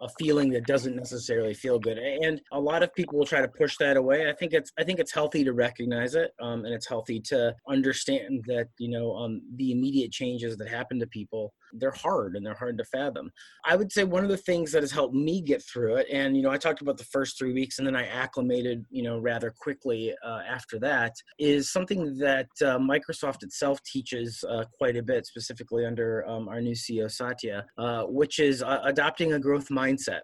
a 0.01 0.09
feeling 0.19 0.49
that 0.49 0.65
doesn't 0.65 0.95
necessarily 0.95 1.53
feel 1.53 1.79
good 1.79 1.97
and 1.97 2.41
a 2.51 2.59
lot 2.59 2.83
of 2.83 2.93
people 2.93 3.17
will 3.17 3.25
try 3.25 3.41
to 3.41 3.47
push 3.47 3.77
that 3.77 3.97
away. 3.97 4.29
I 4.29 4.33
think 4.33 4.53
it's 4.53 4.71
i 4.77 4.83
think 4.83 4.99
it's 4.99 5.13
healthy 5.13 5.43
to 5.43 5.53
recognize 5.53 6.15
it 6.15 6.31
um, 6.41 6.65
and 6.65 6.73
it's 6.73 6.87
healthy 6.87 7.19
to 7.21 7.55
understand 7.67 8.43
that 8.47 8.67
you 8.77 8.89
know 8.89 9.15
um, 9.15 9.41
the 9.55 9.71
immediate 9.71 10.11
changes 10.11 10.57
that 10.57 10.67
happen 10.67 10.99
to 10.99 11.07
people 11.07 11.53
they're 11.73 11.91
hard 11.91 12.35
and 12.35 12.45
they're 12.45 12.55
hard 12.55 12.77
to 12.77 12.85
fathom. 12.85 13.31
I 13.65 13.75
would 13.75 13.91
say 13.91 14.03
one 14.03 14.23
of 14.23 14.29
the 14.29 14.37
things 14.37 14.71
that 14.71 14.83
has 14.83 14.91
helped 14.91 15.13
me 15.13 15.41
get 15.41 15.63
through 15.63 15.95
it 15.97 16.07
and 16.11 16.35
you 16.35 16.43
know 16.43 16.49
i 16.49 16.57
talked 16.57 16.81
about 16.81 16.97
the 16.97 17.03
first 17.03 17.37
three 17.37 17.53
weeks 17.53 17.77
and 17.77 17.87
then 17.87 17.95
i 17.95 18.05
acclimated 18.07 18.85
you 18.89 19.03
know 19.03 19.19
rather 19.19 19.53
quickly 19.57 20.13
uh, 20.25 20.41
after 20.47 20.79
that 20.79 21.15
is 21.37 21.71
something 21.71 22.17
that 22.17 22.47
uh, 22.61 22.77
microsoft 22.77 23.43
itself 23.43 23.81
teaches 23.83 24.43
uh, 24.49 24.63
quite 24.77 24.97
a 24.97 25.03
bit 25.03 25.25
specifically 25.25 25.85
under 25.85 26.27
um, 26.27 26.47
our 26.47 26.61
new 26.61 26.73
ceo 26.73 27.09
satya 27.09 27.65
uh, 27.77 28.03
which 28.03 28.39
is 28.39 28.63
uh, 28.63 28.81
adopting 28.83 29.33
a 29.33 29.39
growth 29.39 29.68
mindset. 29.69 30.21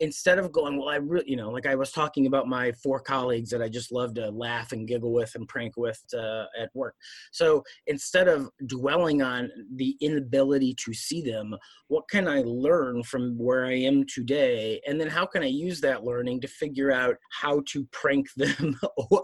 instead 0.00 0.38
of 0.38 0.50
going, 0.50 0.76
well, 0.76 0.88
I 0.88 0.96
really, 0.96 1.30
you 1.30 1.36
know, 1.36 1.50
like 1.50 1.66
I 1.66 1.74
was 1.74 1.92
talking 1.92 2.26
about 2.26 2.48
my 2.48 2.72
four 2.82 3.00
colleagues 3.00 3.50
that 3.50 3.62
I 3.62 3.68
just 3.68 3.92
love 3.92 4.14
to 4.14 4.30
laugh 4.30 4.72
and 4.72 4.88
giggle 4.88 5.12
with 5.12 5.34
and 5.34 5.46
prank 5.46 5.76
with 5.76 6.02
uh, 6.12 6.44
at 6.58 6.70
work. 6.74 6.96
So 7.32 7.62
instead 7.86 8.28
of 8.28 8.50
dwelling 8.66 9.22
on 9.22 9.50
the 9.76 9.96
inability 10.00 10.74
to 10.84 10.92
see 10.92 11.22
them, 11.22 11.54
what 11.88 12.08
can 12.08 12.26
I 12.26 12.42
learn 12.44 13.02
from 13.04 13.38
where 13.38 13.66
I 13.66 13.74
am 13.74 14.04
today? 14.06 14.80
And 14.86 15.00
then 15.00 15.08
how 15.08 15.26
can 15.26 15.42
I 15.42 15.48
use 15.48 15.80
that 15.82 16.04
learning 16.04 16.40
to 16.40 16.48
figure 16.48 16.90
out 16.90 17.16
how 17.30 17.62
to 17.68 17.84
prank 17.92 18.26
them 18.36 18.78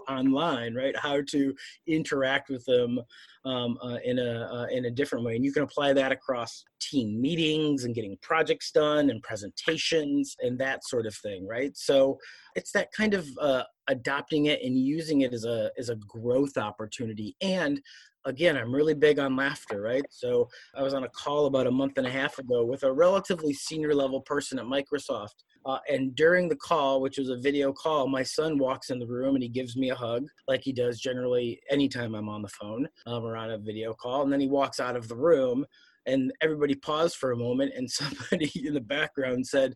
online, 0.07 0.73
right? 0.73 0.95
How 0.97 1.21
to 1.31 1.53
interact 1.87 2.49
with 2.49 2.63
them 2.65 2.99
um, 3.45 3.77
uh, 3.81 3.97
in 4.03 4.19
a 4.19 4.49
uh, 4.51 4.67
in 4.71 4.85
a 4.85 4.91
different 4.91 5.25
way. 5.25 5.35
And 5.35 5.43
you 5.43 5.51
can 5.51 5.63
apply 5.63 5.93
that 5.93 6.11
across 6.11 6.63
team 6.79 7.19
meetings 7.19 7.85
and 7.85 7.95
getting 7.95 8.17
projects 8.21 8.71
done 8.71 9.09
and 9.09 9.21
presentations 9.23 10.35
and 10.41 10.59
that 10.59 10.83
sort 10.85 11.05
of 11.05 11.15
thing, 11.15 11.47
right? 11.47 11.75
So 11.75 12.17
it's 12.55 12.71
that 12.73 12.91
kind 12.91 13.13
of 13.13 13.27
uh, 13.39 13.63
adopting 13.87 14.45
it 14.45 14.61
and 14.63 14.77
using 14.77 15.21
it 15.21 15.33
as 15.33 15.45
a 15.45 15.71
as 15.77 15.89
a 15.89 15.95
growth 15.95 16.57
opportunity. 16.57 17.35
And 17.41 17.81
again, 18.25 18.55
I'm 18.55 18.73
really 18.73 18.93
big 18.93 19.17
on 19.19 19.35
laughter, 19.35 19.81
right? 19.81 20.03
So 20.09 20.47
I 20.75 20.83
was 20.83 20.93
on 20.93 21.03
a 21.03 21.09
call 21.09 21.47
about 21.47 21.67
a 21.67 21.71
month 21.71 21.97
and 21.97 22.05
a 22.05 22.11
half 22.11 22.37
ago 22.37 22.63
with 22.65 22.83
a 22.83 22.93
relatively 22.93 23.53
senior 23.53 23.95
level 23.95 24.21
person 24.21 24.59
at 24.59 24.65
Microsoft 24.65 25.43
uh, 25.65 25.77
and 25.89 26.15
during 26.15 26.49
the 26.49 26.55
call, 26.55 27.01
which 27.01 27.17
was 27.17 27.29
a 27.29 27.37
video 27.37 27.71
call, 27.71 28.07
my 28.07 28.23
son 28.23 28.57
walks 28.57 28.89
in 28.89 28.99
the 28.99 29.05
room 29.05 29.35
and 29.35 29.43
he 29.43 29.49
gives 29.49 29.77
me 29.77 29.91
a 29.91 29.95
hug, 29.95 30.25
like 30.47 30.61
he 30.63 30.73
does 30.73 30.99
generally 30.99 31.59
anytime 31.69 32.15
I'm 32.15 32.29
on 32.29 32.41
the 32.41 32.47
phone 32.47 32.87
um, 33.05 33.23
or 33.23 33.37
on 33.37 33.51
a 33.51 33.57
video 33.57 33.93
call. 33.93 34.23
And 34.23 34.33
then 34.33 34.39
he 34.39 34.47
walks 34.47 34.79
out 34.79 34.95
of 34.95 35.07
the 35.07 35.15
room, 35.15 35.65
and 36.07 36.33
everybody 36.41 36.73
paused 36.73 37.17
for 37.17 37.31
a 37.31 37.37
moment, 37.37 37.73
and 37.75 37.89
somebody 37.91 38.51
in 38.55 38.73
the 38.73 38.81
background 38.81 39.45
said, 39.45 39.75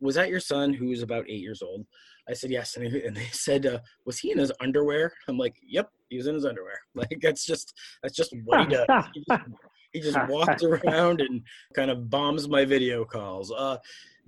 "Was 0.00 0.14
that 0.14 0.30
your 0.30 0.40
son, 0.40 0.72
who 0.72 0.90
is 0.90 1.02
about 1.02 1.28
eight 1.28 1.42
years 1.42 1.62
old?" 1.62 1.86
I 2.28 2.32
said 2.32 2.50
yes, 2.50 2.76
and, 2.76 2.86
he, 2.86 3.02
and 3.04 3.16
they 3.16 3.28
said, 3.32 3.66
uh, 3.66 3.80
"Was 4.06 4.18
he 4.18 4.30
in 4.30 4.38
his 4.38 4.52
underwear?" 4.60 5.12
I'm 5.28 5.36
like, 5.36 5.56
"Yep, 5.68 5.90
he 6.08 6.16
was 6.16 6.28
in 6.28 6.34
his 6.34 6.46
underwear." 6.46 6.78
Like 6.94 7.18
that's 7.20 7.44
just 7.44 7.74
that's 8.02 8.16
just 8.16 8.34
what 8.44 8.60
he 8.60 8.74
does. 8.74 8.86
He 9.14 9.24
just, 9.28 9.42
he 9.92 10.00
just 10.00 10.18
walks 10.28 10.62
around 10.62 11.20
and 11.20 11.42
kind 11.74 11.90
of 11.90 12.10
bombs 12.10 12.48
my 12.48 12.64
video 12.64 13.04
calls. 13.04 13.52
Uh, 13.52 13.76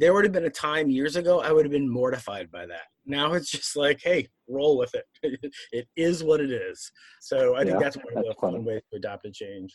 there 0.03 0.13
would 0.13 0.25
have 0.25 0.33
been 0.33 0.47
a 0.47 0.51
time 0.51 0.91
years 0.91 1.15
ago 1.15 1.41
I 1.41 1.53
would 1.53 1.65
have 1.65 1.71
been 1.71 1.89
mortified 1.89 2.51
by 2.51 2.67
that. 2.67 2.89
Now 3.07 3.35
it's 3.35 3.53
just 3.53 3.77
like, 3.77 4.01
hey, 4.03 4.29
roll 4.49 4.77
with 4.77 4.93
it. 4.95 5.07
it 5.73 5.87
is 5.97 6.25
what 6.25 6.41
it 6.41 6.51
is. 6.51 6.91
So 7.21 7.55
I 7.55 7.61
yeah, 7.61 7.65
think 7.67 7.81
that's 7.81 7.97
one 7.97 8.17
of 8.17 8.25
the 8.25 8.35
fun 8.41 8.65
ways 8.65 8.83
to 8.91 8.97
adopt 8.97 9.27
a 9.27 9.31
change. 9.31 9.73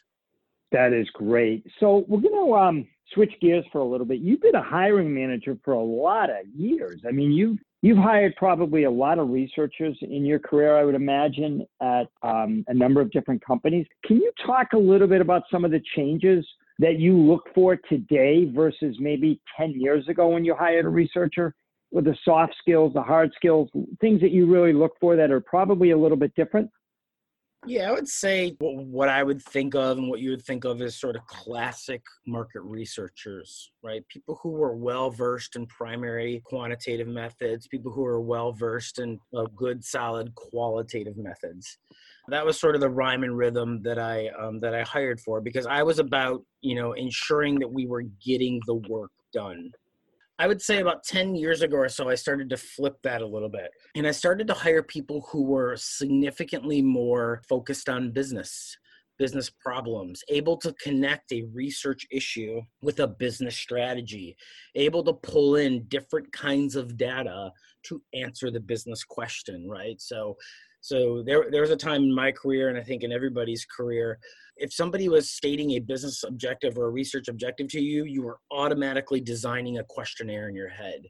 That 0.74 0.92
is 0.92 1.10
great. 1.12 1.66
So 1.80 2.04
we're 2.10 2.20
going 2.20 2.46
to 2.46 2.56
um, 2.56 2.88
switch 3.14 3.32
gears 3.42 3.64
for 3.72 3.80
a 3.80 3.86
little 3.86 4.06
bit. 4.06 4.20
You've 4.20 4.42
been 4.42 4.56
a 4.56 4.62
hiring 4.62 5.14
manager 5.14 5.58
for 5.64 5.76
a 5.76 5.82
lot 5.82 6.30
of 6.30 6.46
years. 6.54 7.02
I 7.08 7.12
mean, 7.12 7.32
you 7.32 7.58
you've 7.82 7.98
hired 7.98 8.36
probably 8.36 8.84
a 8.84 8.92
lot 8.92 9.20
of 9.20 9.30
researchers 9.30 9.98
in 10.02 10.26
your 10.26 10.40
career, 10.40 10.78
I 10.78 10.84
would 10.84 10.96
imagine, 10.96 11.66
at 11.82 12.08
um, 12.22 12.66
a 12.68 12.74
number 12.74 13.00
of 13.00 13.12
different 13.12 13.42
companies. 13.46 13.86
Can 14.06 14.18
you 14.18 14.30
talk 14.46 14.74
a 14.74 14.78
little 14.78 15.08
bit 15.08 15.22
about 15.22 15.44
some 15.50 15.64
of 15.64 15.72
the 15.72 15.82
changes 15.96 16.46
that 16.80 17.00
you 17.00 17.18
look 17.18 17.48
for 17.56 17.76
today 17.76 18.46
versus 18.46 18.98
maybe 19.00 19.42
10 19.58 19.72
years 19.72 20.08
ago 20.08 20.30
when 20.30 20.46
you 20.46 20.56
hired 20.56 20.86
a 20.86 20.90
researcher 20.90 21.54
with 21.92 22.06
the 22.06 22.16
soft 22.24 22.54
skills, 22.60 22.94
the 22.94 23.02
hard 23.02 23.32
skills, 23.36 23.70
things 24.02 24.22
that 24.22 24.32
you 24.32 24.46
really 24.46 24.74
look 24.74 24.94
for 25.00 25.16
that 25.16 25.32
are 25.32 25.42
probably 25.42 25.92
a 25.92 25.98
little 25.98 26.18
bit 26.18 26.34
different? 26.36 26.70
Yeah, 27.66 27.90
I 27.90 27.92
would 27.92 28.08
say 28.08 28.56
what 28.60 29.10
I 29.10 29.24
would 29.24 29.42
think 29.42 29.74
of 29.76 29.98
and 29.98 30.08
what 30.08 30.20
you 30.20 30.30
would 30.30 30.44
think 30.44 30.64
of 30.64 30.82
as 30.82 30.96
sort 30.96 31.16
of 31.16 31.26
classic 31.26 32.02
market 32.26 32.62
researchers, 32.62 33.72
right? 33.84 34.08
People 34.08 34.40
who 34.42 34.62
are 34.62 34.76
well 34.76 35.10
versed 35.10 35.56
in 35.56 35.66
primary 35.66 36.42
quantitative 36.46 37.08
methods, 37.08 37.68
people 37.68 37.92
who 37.92 38.06
are 38.06 38.22
well 38.22 38.52
versed 38.52 39.00
in 39.00 39.20
uh, 39.36 39.48
good, 39.56 39.84
solid 39.84 40.34
qualitative 40.36 41.18
methods 41.18 41.78
that 42.30 42.46
was 42.46 42.60
sort 42.60 42.76
of 42.76 42.82
the 42.82 42.90
rhyme 42.90 43.24
and 43.24 43.38
rhythm 43.38 43.82
that 43.84 44.00
I 44.00 44.30
um, 44.40 44.60
that 44.60 44.76
I 44.76 44.84
hired 44.84 45.20
for 45.20 45.42
because 45.42 45.66
I 45.66 45.84
was 45.84 46.00
about 46.00 46.44
you 46.62 46.76
know 46.76 46.94
ensuring 46.94 47.60
that 47.60 47.72
we 47.72 47.88
were 47.88 48.04
getting 48.26 48.62
the 48.66 48.76
work 48.76 49.12
done. 49.34 49.72
I 50.40 50.48
would 50.48 50.62
say 50.62 50.80
about 50.80 51.04
10 51.04 51.36
years 51.36 51.64
ago 51.64 51.78
or 51.78 51.90
so, 51.90 52.10
I 52.10 52.16
started 52.16 52.50
to 52.52 52.58
flip 52.58 52.98
that 53.04 53.24
a 53.24 53.28
little 53.28 53.50
bit. 53.50 53.72
And 53.96 54.06
I 54.06 54.12
started 54.12 54.46
to 54.48 54.54
hire 54.54 54.84
people 54.84 55.28
who 55.32 55.42
were 55.42 55.76
significantly 55.78 56.80
more 56.80 57.42
focused 57.50 57.90
on 57.90 58.12
business, 58.12 58.78
business 59.18 59.50
problems, 59.50 60.24
able 60.30 60.56
to 60.58 60.74
connect 60.74 61.32
a 61.32 61.48
research 61.54 62.06
issue 62.12 62.62
with 62.84 63.00
a 63.00 63.08
business 63.08 63.58
strategy, 63.58 64.38
able 64.76 65.04
to 65.06 65.14
pull 65.14 65.56
in 65.56 65.86
different 65.86 66.32
kinds 66.32 66.76
of 66.76 66.98
data 66.98 67.52
to 67.88 68.00
answer 68.14 68.52
the 68.52 68.60
business 68.60 69.04
question, 69.04 69.68
right? 69.68 70.00
So 70.00 70.38
so 70.88 71.22
there, 71.22 71.52
there 71.52 71.60
was 71.60 71.70
a 71.70 71.76
time 71.76 72.04
in 72.04 72.16
my 72.16 72.32
career, 72.32 72.70
and 72.70 72.78
I 72.78 72.82
think 72.82 73.04
in 73.04 73.12
everybody's 73.12 73.66
career, 73.66 74.20
if 74.56 74.72
somebody 74.72 75.10
was 75.10 75.30
stating 75.30 75.72
a 75.72 75.80
business 75.80 76.24
objective 76.24 76.78
or 76.78 76.86
a 76.86 76.92
research 76.92 77.28
objective 77.28 77.68
to 77.72 77.82
you, 77.82 78.06
you 78.06 78.22
were 78.22 78.40
automatically 78.52 79.20
designing 79.20 79.80
a 79.80 79.84
questionnaire 79.84 80.48
in 80.48 80.56
your 80.56 80.70
head. 80.70 81.02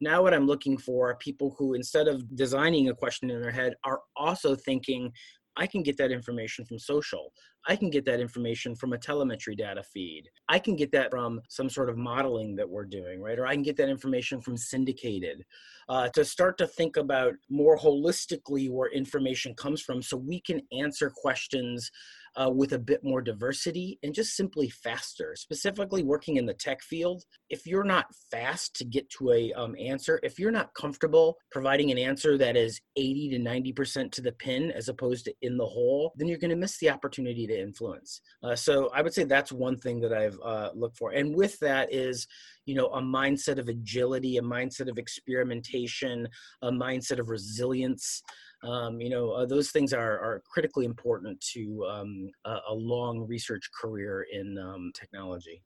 Now, 0.00 0.22
what 0.22 0.34
I'm 0.34 0.46
looking 0.46 0.78
for 0.78 1.10
are 1.10 1.16
people 1.16 1.56
who, 1.58 1.74
instead 1.74 2.06
of 2.06 2.36
designing 2.36 2.90
a 2.90 2.94
question 2.94 3.28
in 3.28 3.42
their 3.42 3.50
head, 3.50 3.74
are 3.82 4.02
also 4.14 4.54
thinking, 4.54 5.10
I 5.58 5.66
can 5.66 5.82
get 5.82 5.96
that 5.98 6.12
information 6.12 6.64
from 6.64 6.78
social. 6.78 7.32
I 7.66 7.74
can 7.74 7.90
get 7.90 8.04
that 8.06 8.20
information 8.20 8.76
from 8.76 8.92
a 8.92 8.98
telemetry 8.98 9.56
data 9.56 9.82
feed. 9.82 10.24
I 10.48 10.58
can 10.60 10.76
get 10.76 10.92
that 10.92 11.10
from 11.10 11.40
some 11.48 11.68
sort 11.68 11.90
of 11.90 11.98
modeling 11.98 12.54
that 12.56 12.68
we're 12.68 12.84
doing, 12.84 13.20
right? 13.20 13.38
Or 13.38 13.46
I 13.46 13.54
can 13.54 13.64
get 13.64 13.76
that 13.78 13.88
information 13.88 14.40
from 14.40 14.56
syndicated. 14.56 15.44
Uh, 15.88 16.08
to 16.10 16.24
start 16.24 16.58
to 16.58 16.66
think 16.66 16.96
about 16.96 17.34
more 17.50 17.76
holistically 17.76 18.70
where 18.70 18.90
information 18.92 19.54
comes 19.54 19.82
from 19.82 20.00
so 20.00 20.16
we 20.16 20.40
can 20.40 20.60
answer 20.72 21.10
questions 21.10 21.90
uh, 22.36 22.50
with 22.50 22.72
a 22.72 22.78
bit 22.78 23.02
more 23.02 23.20
diversity 23.20 23.98
and 24.02 24.14
just 24.14 24.36
simply 24.36 24.68
faster. 24.68 25.34
Specifically, 25.36 26.02
working 26.02 26.36
in 26.36 26.46
the 26.46 26.54
tech 26.54 26.82
field, 26.82 27.24
if 27.50 27.66
you're 27.66 27.84
not 27.84 28.06
fast 28.30 28.74
to 28.76 28.84
get 28.84 29.08
to 29.10 29.32
a 29.32 29.52
um, 29.52 29.74
answer, 29.78 30.20
if 30.22 30.38
you're 30.38 30.50
not 30.50 30.74
comfortable 30.74 31.36
providing 31.50 31.90
an 31.90 31.98
answer 31.98 32.38
that 32.38 32.56
is 32.56 32.80
80 32.96 33.30
to 33.30 33.38
90% 33.38 34.12
to 34.12 34.20
the 34.20 34.32
pin 34.32 34.70
as 34.72 34.88
opposed 34.88 35.24
to 35.26 35.34
in 35.42 35.56
the 35.56 35.66
hole, 35.66 36.12
then 36.16 36.28
you're 36.28 36.38
going 36.38 36.50
to 36.50 36.56
miss 36.56 36.78
the 36.78 36.90
opportunity 36.90 37.46
to 37.46 37.60
influence. 37.60 38.20
Uh, 38.42 38.56
so 38.56 38.90
I 38.94 39.02
would 39.02 39.14
say 39.14 39.24
that's 39.24 39.52
one 39.52 39.76
thing 39.76 40.00
that 40.00 40.12
I've 40.12 40.38
uh, 40.44 40.70
looked 40.74 40.98
for. 40.98 41.12
And 41.12 41.34
with 41.34 41.58
that 41.60 41.92
is, 41.92 42.26
you 42.68 42.74
know, 42.74 42.86
a 42.88 43.00
mindset 43.00 43.58
of 43.58 43.68
agility, 43.68 44.36
a 44.36 44.42
mindset 44.42 44.88
of 44.88 44.98
experimentation, 44.98 46.28
a 46.62 46.70
mindset 46.70 47.18
of 47.18 47.28
resilience 47.28 48.22
um, 48.62 49.00
you 49.00 49.08
know, 49.08 49.30
uh, 49.30 49.46
those 49.46 49.70
things 49.70 49.92
are, 49.92 50.18
are 50.18 50.42
critically 50.50 50.84
important 50.84 51.40
to 51.52 51.86
um, 51.88 52.30
a, 52.44 52.56
a, 52.70 52.74
long 52.74 53.26
research 53.26 53.70
career 53.80 54.26
in 54.32 54.58
um, 54.58 54.90
technology. 54.94 55.62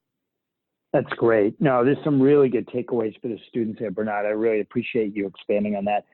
That's 0.92 1.12
great. 1.14 1.58
No, 1.58 1.82
there's 1.84 2.02
some 2.04 2.20
really 2.20 2.50
good 2.50 2.68
takeaways 2.68 3.18
for 3.22 3.28
the 3.28 3.38
students 3.48 3.78
here, 3.78 3.90
Bernard. 3.90 4.26
I 4.26 4.30
really 4.30 4.60
appreciate 4.60 5.16
you 5.16 5.26
expanding 5.26 5.74
on 5.74 5.86
that. 5.86 6.04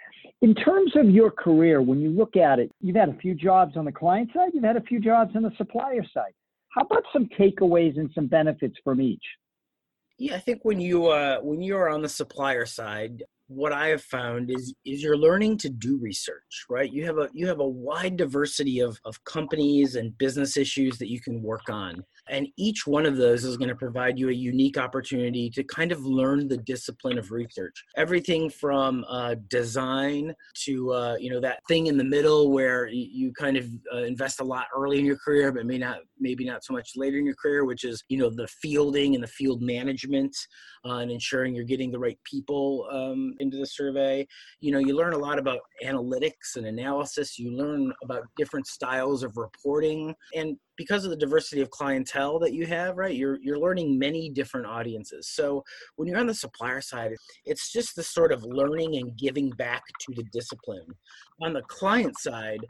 In 0.40 0.54
terms 0.54 0.92
of 0.94 1.10
your 1.10 1.32
career, 1.32 1.82
when 1.82 2.00
you 2.00 2.10
look 2.10 2.36
at 2.36 2.60
it, 2.60 2.70
you've 2.80 2.94
had 2.94 3.08
a 3.08 3.14
few 3.14 3.34
jobs 3.34 3.76
on 3.76 3.84
the 3.84 3.90
client 3.90 4.30
side, 4.32 4.50
you've 4.54 4.62
had 4.62 4.76
a 4.76 4.82
few 4.82 5.00
jobs 5.00 5.34
on 5.34 5.42
the 5.42 5.50
supplier 5.56 6.04
side. 6.14 6.32
How 6.76 6.82
about 6.82 7.02
some 7.12 7.28
takeaways 7.36 7.98
and 7.98 8.08
some 8.14 8.28
benefits 8.28 8.76
from 8.84 9.00
each? 9.00 9.24
Yeah, 10.18 10.34
I 10.34 10.40
think 10.40 10.64
when 10.64 10.80
you 10.80 11.06
uh, 11.06 11.38
when 11.40 11.62
you're 11.62 11.88
on 11.88 12.02
the 12.02 12.08
supplier 12.08 12.66
side, 12.66 13.22
what 13.46 13.72
I 13.72 13.88
have 13.88 14.02
found 14.02 14.50
is 14.50 14.74
is 14.84 15.02
you're 15.02 15.16
learning 15.16 15.58
to 15.58 15.68
do 15.68 15.96
research, 15.98 16.66
right? 16.68 16.92
You 16.92 17.04
have 17.06 17.18
a 17.18 17.28
you 17.32 17.46
have 17.46 17.60
a 17.60 17.68
wide 17.68 18.16
diversity 18.16 18.80
of, 18.80 18.98
of 19.04 19.22
companies 19.24 19.94
and 19.94 20.16
business 20.18 20.56
issues 20.56 20.98
that 20.98 21.08
you 21.08 21.20
can 21.20 21.40
work 21.42 21.70
on. 21.70 22.02
And 22.30 22.48
each 22.56 22.86
one 22.86 23.06
of 23.06 23.16
those 23.16 23.44
is 23.44 23.56
going 23.56 23.68
to 23.68 23.74
provide 23.74 24.18
you 24.18 24.28
a 24.28 24.32
unique 24.32 24.78
opportunity 24.78 25.50
to 25.50 25.62
kind 25.64 25.92
of 25.92 26.04
learn 26.04 26.48
the 26.48 26.56
discipline 26.58 27.18
of 27.18 27.30
research. 27.30 27.84
Everything 27.96 28.50
from 28.50 29.04
uh, 29.08 29.36
design 29.48 30.34
to 30.64 30.92
uh, 30.92 31.16
you 31.18 31.30
know 31.30 31.40
that 31.40 31.60
thing 31.68 31.86
in 31.86 31.96
the 31.96 32.04
middle 32.04 32.50
where 32.50 32.86
you, 32.88 33.32
kind 33.32 33.56
of 33.56 33.66
uh, 33.94 33.98
invest 33.98 34.40
a 34.40 34.44
lot 34.44 34.66
early 34.74 34.98
in 34.98 35.04
your 35.04 35.18
career, 35.18 35.52
but 35.52 35.66
may 35.66 35.78
not 35.78 35.98
maybe 36.18 36.44
not 36.44 36.64
so 36.64 36.72
much 36.72 36.92
later 36.96 37.18
in 37.18 37.26
your 37.26 37.34
career, 37.34 37.64
which 37.64 37.84
is 37.84 38.02
you 38.08 38.18
know 38.18 38.30
the 38.30 38.48
fielding 38.48 39.14
and 39.14 39.22
the 39.22 39.28
field 39.28 39.62
management 39.62 40.34
uh, 40.84 40.96
and 40.96 41.10
ensuring 41.10 41.54
you're 41.54 41.64
getting 41.64 41.90
the 41.90 41.98
right 41.98 42.18
people 42.24 42.88
um, 42.90 43.34
into 43.40 43.56
the 43.56 43.66
survey. 43.66 44.26
You 44.60 44.72
know, 44.72 44.78
you 44.78 44.96
learn 44.96 45.12
a 45.12 45.18
lot 45.18 45.38
about 45.38 45.60
analytics 45.84 46.56
and 46.56 46.66
analysis. 46.66 47.38
You 47.38 47.52
learn 47.52 47.92
about 48.02 48.22
different 48.36 48.66
styles 48.66 49.22
of 49.22 49.36
reporting, 49.36 50.14
and 50.34 50.56
because 50.78 51.04
of 51.04 51.10
the 51.10 51.16
diversity 51.16 51.60
of 51.60 51.70
clientele 51.70 52.38
that 52.38 52.54
you 52.54 52.64
have, 52.64 52.96
right? 52.96 53.14
You're 53.14 53.38
you're 53.42 53.58
learning 53.58 53.98
many 53.98 54.30
different 54.30 54.66
audiences. 54.66 55.28
So 55.28 55.62
when 55.96 56.08
you're 56.08 56.20
on 56.20 56.26
the 56.26 56.34
supplier 56.34 56.80
side, 56.80 57.12
it's 57.44 57.70
just 57.70 57.94
the 57.96 58.02
sort 58.02 58.32
of 58.32 58.42
learning 58.44 58.96
and 58.96 59.14
giving 59.18 59.50
back 59.50 59.82
to 60.00 60.14
the 60.14 60.24
discipline. 60.32 60.86
On 61.42 61.52
the 61.52 61.62
client 61.62 62.18
side, 62.18 62.60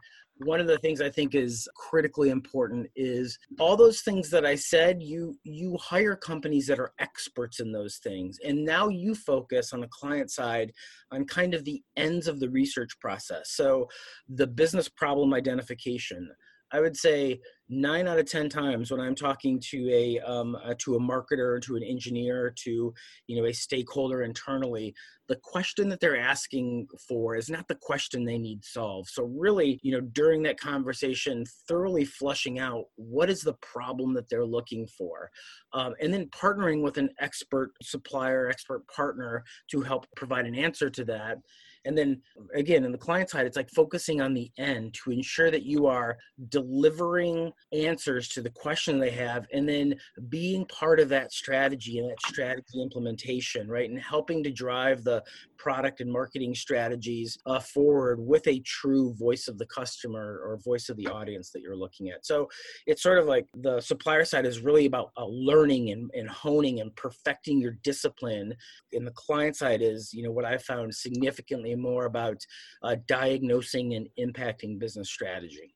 one 0.44 0.60
of 0.60 0.66
the 0.66 0.78
things 0.78 1.00
i 1.00 1.10
think 1.10 1.34
is 1.34 1.68
critically 1.76 2.30
important 2.30 2.86
is 2.94 3.38
all 3.58 3.76
those 3.76 4.02
things 4.02 4.30
that 4.30 4.46
i 4.46 4.54
said 4.54 5.02
you 5.02 5.36
you 5.42 5.76
hire 5.78 6.14
companies 6.14 6.66
that 6.66 6.78
are 6.78 6.92
experts 6.98 7.60
in 7.60 7.72
those 7.72 7.96
things 7.96 8.38
and 8.44 8.64
now 8.64 8.88
you 8.88 9.14
focus 9.14 9.72
on 9.72 9.80
the 9.80 9.88
client 9.88 10.30
side 10.30 10.72
on 11.10 11.24
kind 11.24 11.54
of 11.54 11.64
the 11.64 11.82
ends 11.96 12.28
of 12.28 12.38
the 12.38 12.50
research 12.50 12.98
process 13.00 13.50
so 13.50 13.88
the 14.28 14.46
business 14.46 14.88
problem 14.88 15.34
identification 15.34 16.28
I 16.72 16.80
would 16.80 16.96
say 16.96 17.40
nine 17.68 18.08
out 18.08 18.18
of 18.18 18.26
ten 18.26 18.48
times 18.48 18.90
when 18.90 19.00
I'm 19.00 19.14
talking 19.14 19.60
to 19.70 19.90
a 19.90 20.18
um, 20.20 20.56
uh, 20.56 20.74
to 20.78 20.96
a 20.96 21.00
marketer, 21.00 21.60
to 21.62 21.76
an 21.76 21.82
engineer, 21.82 22.52
to 22.64 22.92
you 23.26 23.40
know 23.40 23.46
a 23.46 23.52
stakeholder 23.52 24.22
internally, 24.22 24.94
the 25.28 25.36
question 25.42 25.88
that 25.88 26.00
they're 26.00 26.18
asking 26.18 26.88
for 27.06 27.36
is 27.36 27.48
not 27.48 27.68
the 27.68 27.74
question 27.74 28.24
they 28.24 28.38
need 28.38 28.64
solved. 28.64 29.08
So 29.10 29.24
really, 29.24 29.78
you 29.82 29.92
know, 29.92 30.00
during 30.00 30.42
that 30.44 30.60
conversation, 30.60 31.44
thoroughly 31.68 32.04
flushing 32.04 32.58
out 32.58 32.84
what 32.96 33.30
is 33.30 33.40
the 33.40 33.54
problem 33.54 34.14
that 34.14 34.28
they're 34.28 34.44
looking 34.44 34.86
for, 34.86 35.30
um, 35.72 35.94
and 36.00 36.12
then 36.12 36.26
partnering 36.26 36.82
with 36.82 36.98
an 36.98 37.10
expert 37.20 37.72
supplier, 37.82 38.48
expert 38.48 38.86
partner 38.88 39.44
to 39.70 39.82
help 39.82 40.06
provide 40.16 40.46
an 40.46 40.54
answer 40.54 40.90
to 40.90 41.04
that 41.04 41.38
and 41.84 41.96
then 41.96 42.20
again, 42.54 42.84
in 42.84 42.92
the 42.92 42.98
client 42.98 43.30
side, 43.30 43.46
it's 43.46 43.56
like 43.56 43.70
focusing 43.70 44.20
on 44.20 44.34
the 44.34 44.50
end 44.58 44.94
to 44.94 45.10
ensure 45.10 45.50
that 45.50 45.64
you 45.64 45.86
are 45.86 46.18
delivering 46.48 47.52
answers 47.72 48.28
to 48.28 48.42
the 48.42 48.50
question 48.50 48.98
they 48.98 49.10
have 49.10 49.46
and 49.52 49.68
then 49.68 49.94
being 50.28 50.64
part 50.66 51.00
of 51.00 51.08
that 51.08 51.32
strategy 51.32 51.98
and 51.98 52.10
that 52.10 52.20
strategy 52.20 52.80
implementation, 52.80 53.68
right? 53.68 53.88
And 53.88 54.00
helping 54.00 54.42
to 54.44 54.50
drive 54.50 55.04
the 55.04 55.22
product 55.56 56.00
and 56.00 56.10
marketing 56.10 56.54
strategies 56.54 57.36
uh, 57.46 57.58
forward 57.58 58.20
with 58.20 58.46
a 58.46 58.60
true 58.60 59.14
voice 59.14 59.48
of 59.48 59.58
the 59.58 59.66
customer 59.66 60.40
or 60.44 60.58
voice 60.64 60.88
of 60.88 60.96
the 60.96 61.06
audience 61.06 61.50
that 61.50 61.60
you're 61.60 61.76
looking 61.76 62.10
at. 62.10 62.24
So 62.24 62.48
it's 62.86 63.02
sort 63.02 63.18
of 63.18 63.26
like 63.26 63.46
the 63.54 63.80
supplier 63.80 64.24
side 64.24 64.46
is 64.46 64.60
really 64.60 64.86
about 64.86 65.10
uh, 65.16 65.26
learning 65.26 65.90
and, 65.90 66.10
and 66.14 66.28
honing 66.28 66.80
and 66.80 66.94
perfecting 66.96 67.60
your 67.60 67.72
discipline. 67.82 68.54
And 68.92 69.06
the 69.06 69.12
client 69.12 69.56
side 69.56 69.82
is, 69.82 70.12
you 70.12 70.22
know, 70.22 70.30
what 70.30 70.44
I 70.44 70.58
found 70.58 70.94
significantly 70.94 71.67
more 71.76 72.06
about 72.06 72.44
uh, 72.82 72.96
diagnosing 73.06 73.94
and 73.94 74.08
impacting 74.18 74.78
business 74.78 75.08
strategy. 75.08 75.74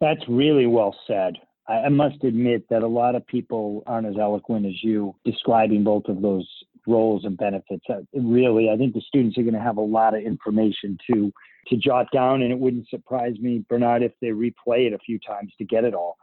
That's 0.00 0.22
really 0.28 0.66
well 0.66 0.96
said. 1.06 1.34
I 1.68 1.88
must 1.88 2.24
admit 2.24 2.68
that 2.70 2.82
a 2.82 2.88
lot 2.88 3.14
of 3.14 3.26
people 3.26 3.84
aren't 3.86 4.08
as 4.08 4.16
eloquent 4.20 4.66
as 4.66 4.82
you 4.82 5.14
describing 5.24 5.84
both 5.84 6.06
of 6.06 6.20
those 6.20 6.48
roles 6.86 7.24
and 7.24 7.36
benefits. 7.36 7.84
Uh, 7.88 8.00
really, 8.12 8.68
I 8.68 8.76
think 8.76 8.94
the 8.94 9.00
students 9.00 9.38
are 9.38 9.42
going 9.42 9.54
to 9.54 9.60
have 9.60 9.76
a 9.76 9.80
lot 9.80 10.14
of 10.14 10.22
information 10.22 10.98
to 11.10 11.32
to 11.68 11.76
jot 11.76 12.06
down, 12.12 12.42
and 12.42 12.50
it 12.50 12.58
wouldn't 12.58 12.88
surprise 12.88 13.36
me, 13.38 13.64
Bernard, 13.68 14.02
if 14.02 14.10
they 14.20 14.28
replay 14.28 14.88
it 14.88 14.92
a 14.92 14.98
few 14.98 15.20
times 15.20 15.52
to 15.58 15.64
get 15.64 15.84
it 15.84 15.94
all. 15.94 16.16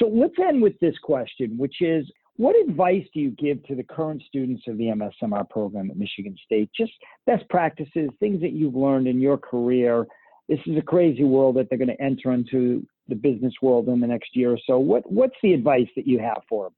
So 0.00 0.08
let's 0.08 0.32
end 0.38 0.62
with 0.62 0.80
this 0.80 0.94
question, 1.02 1.58
which 1.58 1.82
is 1.82 2.10
what 2.38 2.54
advice 2.56 3.04
do 3.12 3.20
you 3.20 3.30
give 3.32 3.64
to 3.66 3.74
the 3.74 3.82
current 3.82 4.22
students 4.26 4.62
of 4.68 4.78
the 4.78 4.84
MSMR 4.84 5.50
program 5.50 5.90
at 5.90 5.96
Michigan 5.96 6.36
State? 6.44 6.70
Just 6.74 6.92
best 7.26 7.46
practices, 7.50 8.10
things 8.20 8.40
that 8.40 8.52
you've 8.52 8.76
learned 8.76 9.08
in 9.08 9.20
your 9.20 9.36
career. 9.36 10.06
This 10.48 10.60
is 10.66 10.78
a 10.78 10.82
crazy 10.82 11.24
world 11.24 11.56
that 11.56 11.68
they're 11.68 11.78
going 11.78 11.88
to 11.88 12.00
enter 12.00 12.32
into 12.32 12.86
the 13.08 13.16
business 13.16 13.54
world 13.60 13.88
in 13.88 13.98
the 13.98 14.06
next 14.06 14.36
year 14.36 14.52
or 14.52 14.58
so. 14.66 14.78
What 14.78 15.10
what's 15.10 15.34
the 15.42 15.52
advice 15.52 15.88
that 15.96 16.06
you 16.06 16.20
have 16.20 16.42
for 16.48 16.66
them? 16.66 16.74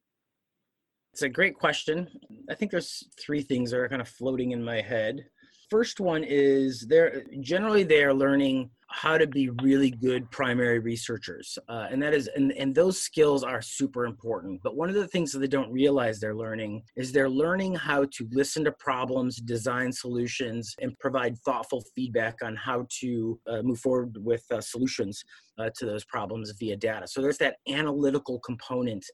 It's 1.12 1.22
a 1.22 1.28
great 1.28 1.56
question. 1.56 2.08
I 2.48 2.54
think 2.54 2.70
there's 2.70 3.04
three 3.20 3.42
things 3.42 3.70
that 3.70 3.80
are 3.80 3.88
kind 3.88 4.00
of 4.00 4.08
floating 4.08 4.52
in 4.52 4.64
my 4.64 4.80
head. 4.80 5.26
First 5.68 6.00
one 6.00 6.24
is 6.24 6.86
they're 6.88 7.24
generally 7.40 7.82
they 7.82 8.02
are 8.02 8.14
learning 8.14 8.70
how 8.92 9.16
to 9.16 9.26
be 9.26 9.48
really 9.62 9.90
good 9.90 10.30
primary 10.30 10.78
researchers 10.78 11.58
uh, 11.68 11.86
and 11.90 12.02
that 12.02 12.12
is 12.12 12.28
and, 12.36 12.52
and 12.52 12.74
those 12.74 13.00
skills 13.00 13.42
are 13.42 13.62
super 13.62 14.04
important 14.04 14.60
but 14.62 14.76
one 14.76 14.88
of 14.88 14.94
the 14.94 15.08
things 15.08 15.32
that 15.32 15.38
they 15.38 15.46
don't 15.46 15.70
realize 15.72 16.18
they're 16.18 16.34
learning 16.34 16.82
is 16.96 17.12
they're 17.12 17.30
learning 17.30 17.74
how 17.74 18.04
to 18.04 18.26
listen 18.32 18.64
to 18.64 18.72
problems 18.72 19.36
design 19.36 19.92
solutions 19.92 20.74
and 20.80 20.98
provide 20.98 21.38
thoughtful 21.38 21.82
feedback 21.94 22.36
on 22.42 22.56
how 22.56 22.86
to 23.00 23.38
uh, 23.48 23.62
move 23.62 23.78
forward 23.78 24.16
with 24.18 24.44
uh, 24.50 24.60
solutions 24.60 25.24
uh, 25.60 25.70
to 25.76 25.86
those 25.86 26.04
problems 26.04 26.52
via 26.58 26.76
data. 26.76 27.06
So 27.06 27.20
there's 27.20 27.38
that 27.38 27.56
analytical 27.68 28.40
component 28.40 29.04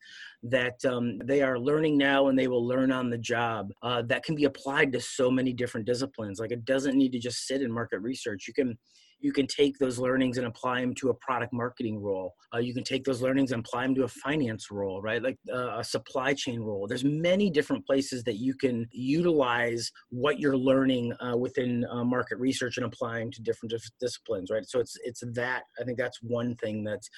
that 0.44 0.82
um, 0.84 1.18
they 1.24 1.42
are 1.42 1.58
learning 1.58 1.98
now 1.98 2.28
and 2.28 2.38
they 2.38 2.48
will 2.48 2.66
learn 2.66 2.92
on 2.92 3.10
the 3.10 3.18
job 3.18 3.70
uh, 3.82 4.02
that 4.02 4.24
can 4.24 4.34
be 4.34 4.44
applied 4.44 4.92
to 4.92 5.00
so 5.00 5.30
many 5.30 5.52
different 5.52 5.86
disciplines. 5.86 6.38
Like 6.38 6.52
it 6.52 6.64
doesn't 6.64 6.96
need 6.96 7.12
to 7.12 7.18
just 7.18 7.46
sit 7.46 7.62
in 7.62 7.72
market 7.72 7.98
research. 8.00 8.46
You 8.46 8.54
can 8.54 8.78
you 9.18 9.32
can 9.32 9.46
take 9.46 9.78
those 9.78 9.98
learnings 9.98 10.38
and 10.38 10.46
apply 10.46 10.80
them 10.80 10.94
to 10.94 11.10
a 11.10 11.14
product 11.14 11.52
marketing 11.52 12.00
role. 12.00 12.34
Uh, 12.54 12.58
you 12.58 12.74
can 12.74 12.84
take 12.84 13.04
those 13.04 13.22
learnings 13.22 13.52
and 13.52 13.64
apply 13.64 13.84
them 13.84 13.94
to 13.94 14.04
a 14.04 14.08
finance 14.08 14.70
role, 14.70 15.00
right? 15.00 15.22
Like 15.22 15.38
uh, 15.52 15.78
a 15.78 15.84
supply 15.84 16.34
chain 16.34 16.60
role. 16.60 16.86
There's 16.86 17.04
many 17.04 17.50
different 17.50 17.86
places 17.86 18.22
that 18.24 18.36
you 18.36 18.54
can 18.54 18.86
utilize 18.92 19.90
what 20.10 20.38
you're 20.38 20.56
learning 20.56 21.12
uh, 21.20 21.36
within 21.36 21.84
uh, 21.90 22.04
market 22.04 22.38
research 22.38 22.76
and 22.76 22.86
applying 22.86 23.30
to 23.32 23.42
different 23.42 23.74
disciplines, 24.00 24.50
right? 24.50 24.68
So 24.68 24.80
it's 24.80 24.96
it's 25.04 25.22
that. 25.34 25.62
I 25.80 25.84
think 25.84 25.98
that's 25.98 26.22
one 26.22 26.54
thing 26.56 26.84
that's 26.84 27.08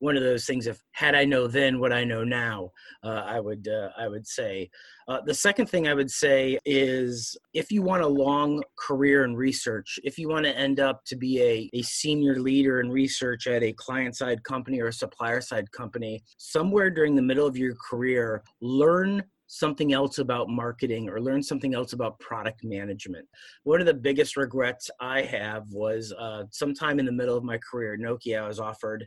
one 0.00 0.16
of 0.16 0.22
those 0.22 0.46
things 0.46 0.66
if 0.66 0.82
had 0.92 1.14
i 1.14 1.24
know 1.24 1.46
then 1.46 1.78
what 1.80 1.92
i 1.92 2.04
know 2.04 2.24
now 2.24 2.70
uh, 3.04 3.22
i 3.26 3.40
would 3.40 3.68
uh, 3.68 3.88
i 3.98 4.08
would 4.08 4.26
say 4.26 4.68
uh, 5.08 5.20
the 5.26 5.34
second 5.34 5.66
thing 5.66 5.88
i 5.88 5.94
would 5.94 6.10
say 6.10 6.58
is 6.64 7.36
if 7.54 7.70
you 7.70 7.82
want 7.82 8.02
a 8.02 8.06
long 8.06 8.62
career 8.78 9.24
in 9.24 9.34
research 9.34 9.98
if 10.04 10.18
you 10.18 10.28
want 10.28 10.44
to 10.44 10.56
end 10.56 10.80
up 10.80 11.04
to 11.04 11.16
be 11.16 11.40
a, 11.42 11.70
a 11.74 11.82
senior 11.82 12.38
leader 12.40 12.80
in 12.80 12.90
research 12.90 13.46
at 13.46 13.62
a 13.62 13.72
client 13.74 14.16
side 14.16 14.42
company 14.44 14.80
or 14.80 14.88
a 14.88 14.92
supplier 14.92 15.40
side 15.40 15.70
company 15.72 16.22
somewhere 16.36 16.90
during 16.90 17.14
the 17.14 17.22
middle 17.22 17.46
of 17.46 17.56
your 17.56 17.74
career 17.88 18.42
learn 18.60 19.22
something 19.48 19.92
else 19.92 20.18
about 20.18 20.48
marketing 20.48 21.08
or 21.08 21.20
learn 21.20 21.42
something 21.42 21.74
else 21.74 21.94
about 21.94 22.18
product 22.20 22.62
management. 22.62 23.26
One 23.64 23.80
of 23.80 23.86
the 23.86 23.94
biggest 23.94 24.36
regrets 24.36 24.90
I 25.00 25.22
have 25.22 25.64
was 25.70 26.12
uh, 26.18 26.44
sometime 26.50 27.00
in 27.00 27.06
the 27.06 27.12
middle 27.12 27.36
of 27.36 27.44
my 27.44 27.58
career, 27.58 27.96
Nokia, 27.98 28.46
was 28.46 28.60
offered 28.60 29.06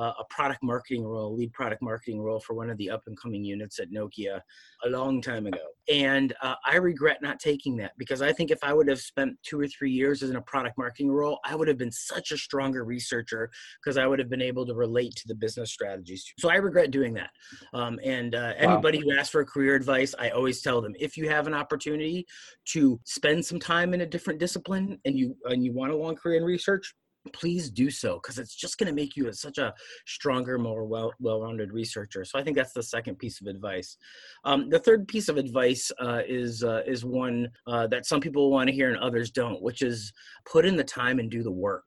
uh, 0.00 0.14
a 0.18 0.24
product 0.30 0.62
marketing 0.62 1.04
role, 1.04 1.36
lead 1.36 1.52
product 1.52 1.82
marketing 1.82 2.22
role 2.22 2.40
for 2.40 2.54
one 2.54 2.70
of 2.70 2.78
the 2.78 2.88
up 2.88 3.02
and 3.06 3.20
coming 3.20 3.44
units 3.44 3.78
at 3.78 3.90
Nokia 3.90 4.40
a 4.84 4.88
long 4.88 5.20
time 5.20 5.46
ago. 5.46 5.58
And 5.90 6.32
uh, 6.42 6.54
I 6.64 6.76
regret 6.76 7.18
not 7.20 7.38
taking 7.38 7.76
that 7.78 7.92
because 7.98 8.22
I 8.22 8.32
think 8.32 8.50
if 8.50 8.60
I 8.62 8.72
would 8.72 8.88
have 8.88 9.00
spent 9.00 9.36
two 9.42 9.60
or 9.60 9.68
three 9.68 9.90
years 9.90 10.22
in 10.22 10.36
a 10.36 10.40
product 10.40 10.78
marketing 10.78 11.10
role, 11.10 11.38
I 11.44 11.54
would 11.54 11.68
have 11.68 11.76
been 11.76 11.92
such 11.92 12.32
a 12.32 12.38
stronger 12.38 12.82
researcher 12.84 13.50
because 13.84 13.98
I 13.98 14.06
would 14.06 14.18
have 14.18 14.30
been 14.30 14.40
able 14.40 14.64
to 14.66 14.74
relate 14.74 15.14
to 15.16 15.28
the 15.28 15.34
business 15.34 15.70
strategies. 15.70 16.24
So 16.38 16.48
I 16.48 16.56
regret 16.56 16.90
doing 16.90 17.12
that. 17.14 17.30
Um, 17.74 18.00
and 18.02 18.34
uh, 18.34 18.54
anybody 18.56 18.98
wow. 18.98 19.04
who 19.04 19.18
asks 19.18 19.30
for 19.30 19.44
career 19.44 19.74
advice, 19.74 20.14
I 20.18 20.30
always 20.30 20.62
tell 20.62 20.80
them 20.80 20.94
if 20.98 21.18
you 21.18 21.28
have 21.28 21.46
an 21.46 21.52
opportunity 21.52 22.26
to 22.68 22.98
spend 23.04 23.44
some 23.44 23.60
time 23.60 23.92
in 23.92 24.00
a 24.00 24.06
different 24.06 24.40
discipline 24.40 24.98
and 25.04 25.18
you 25.18 25.36
and 25.44 25.62
you 25.62 25.74
want 25.74 25.92
a 25.92 25.96
long 25.96 26.14
career 26.14 26.38
in 26.38 26.44
research, 26.44 26.94
please 27.32 27.70
do 27.70 27.90
so 27.90 28.14
because 28.14 28.38
it's 28.38 28.54
just 28.54 28.78
going 28.78 28.86
to 28.86 28.94
make 28.94 29.16
you 29.16 29.30
such 29.32 29.58
a 29.58 29.74
stronger 30.06 30.58
more 30.58 30.84
well 30.84 31.12
well-rounded 31.18 31.72
researcher. 31.72 32.24
So 32.24 32.38
i 32.38 32.42
think 32.42 32.56
that's 32.56 32.72
the 32.72 32.82
second 32.82 33.18
piece 33.18 33.40
of 33.40 33.46
advice. 33.46 33.96
Um, 34.44 34.68
the 34.68 34.78
third 34.78 35.06
piece 35.06 35.28
of 35.28 35.36
advice 35.36 35.90
uh, 36.00 36.22
is 36.26 36.64
uh, 36.64 36.82
is 36.86 37.04
one 37.04 37.48
uh, 37.66 37.86
that 37.88 38.06
some 38.06 38.20
people 38.20 38.50
want 38.50 38.68
to 38.68 38.74
hear 38.74 38.88
and 38.88 38.98
others 38.98 39.30
don't 39.30 39.62
which 39.62 39.82
is 39.82 40.12
put 40.44 40.64
in 40.64 40.76
the 40.76 40.84
time 40.84 41.18
and 41.18 41.30
do 41.30 41.42
the 41.42 41.50
work 41.50 41.86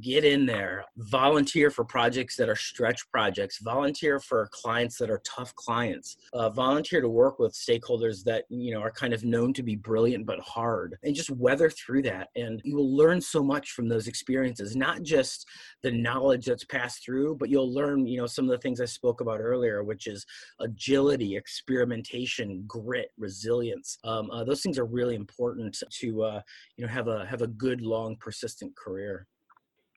get 0.00 0.24
in 0.24 0.46
there, 0.46 0.84
volunteer 0.96 1.70
for 1.70 1.84
projects 1.84 2.36
that 2.36 2.48
are 2.48 2.56
stretch 2.56 3.08
projects, 3.10 3.58
volunteer 3.62 4.20
for 4.20 4.48
clients 4.52 4.96
that 4.98 5.10
are 5.10 5.22
tough 5.24 5.54
clients, 5.54 6.16
uh, 6.32 6.50
volunteer 6.50 7.00
to 7.00 7.08
work 7.08 7.38
with 7.38 7.52
stakeholders 7.52 8.24
that 8.24 8.44
you 8.48 8.72
know 8.72 8.80
are 8.80 8.90
kind 8.90 9.12
of 9.12 9.24
known 9.24 9.52
to 9.54 9.62
be 9.62 9.76
brilliant 9.76 10.26
but 10.26 10.40
hard, 10.40 10.96
and 11.02 11.14
just 11.14 11.30
weather 11.30 11.70
through 11.70 12.02
that. 12.02 12.28
And 12.36 12.60
you 12.64 12.76
will 12.76 12.96
learn 12.96 13.20
so 13.20 13.42
much 13.42 13.72
from 13.72 13.88
those 13.88 14.06
experiences, 14.06 14.76
not 14.76 15.02
just 15.02 15.46
the 15.82 15.90
knowledge 15.90 16.46
that's 16.46 16.64
passed 16.64 17.04
through, 17.04 17.36
but 17.36 17.48
you'll 17.48 17.72
learn 17.72 18.06
you 18.06 18.18
know 18.18 18.26
some 18.26 18.44
of 18.44 18.50
the 18.50 18.58
things 18.58 18.80
I 18.80 18.86
spoke 18.86 19.20
about 19.20 19.40
earlier, 19.40 19.82
which 19.82 20.06
is 20.06 20.24
agility, 20.60 21.36
experimentation, 21.36 22.64
grit, 22.66 23.10
resilience. 23.18 23.98
Um, 24.04 24.30
uh, 24.30 24.44
those 24.44 24.62
things 24.62 24.78
are 24.78 24.84
really 24.84 25.14
important 25.14 25.76
to 25.90 26.22
uh, 26.22 26.40
you 26.76 26.86
know 26.86 26.92
have 26.92 27.08
a 27.08 27.26
have 27.26 27.42
a 27.42 27.46
good 27.46 27.80
long 27.80 28.16
persistent 28.16 28.76
career. 28.76 29.26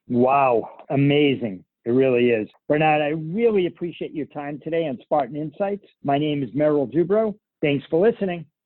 Wow, 0.08 0.86
amazing. 0.89 1.63
It 1.86 1.92
really 1.92 2.30
is. 2.30 2.48
Bernard, 2.68 3.02
I 3.02 3.10
really 3.10 3.66
appreciate 3.66 4.13
your 4.13 4.26
time 4.28 4.60
today 4.63 4.88
on 4.88 4.98
Spartan 5.02 5.36
Insights. 5.36 5.86
My 6.04 6.18
name 6.18 6.44
is 6.44 6.50
Merrill 6.54 6.88
Dubrow. 6.88 7.36
Thanks 7.62 7.86
for 7.89 8.06
listening. 8.06 8.46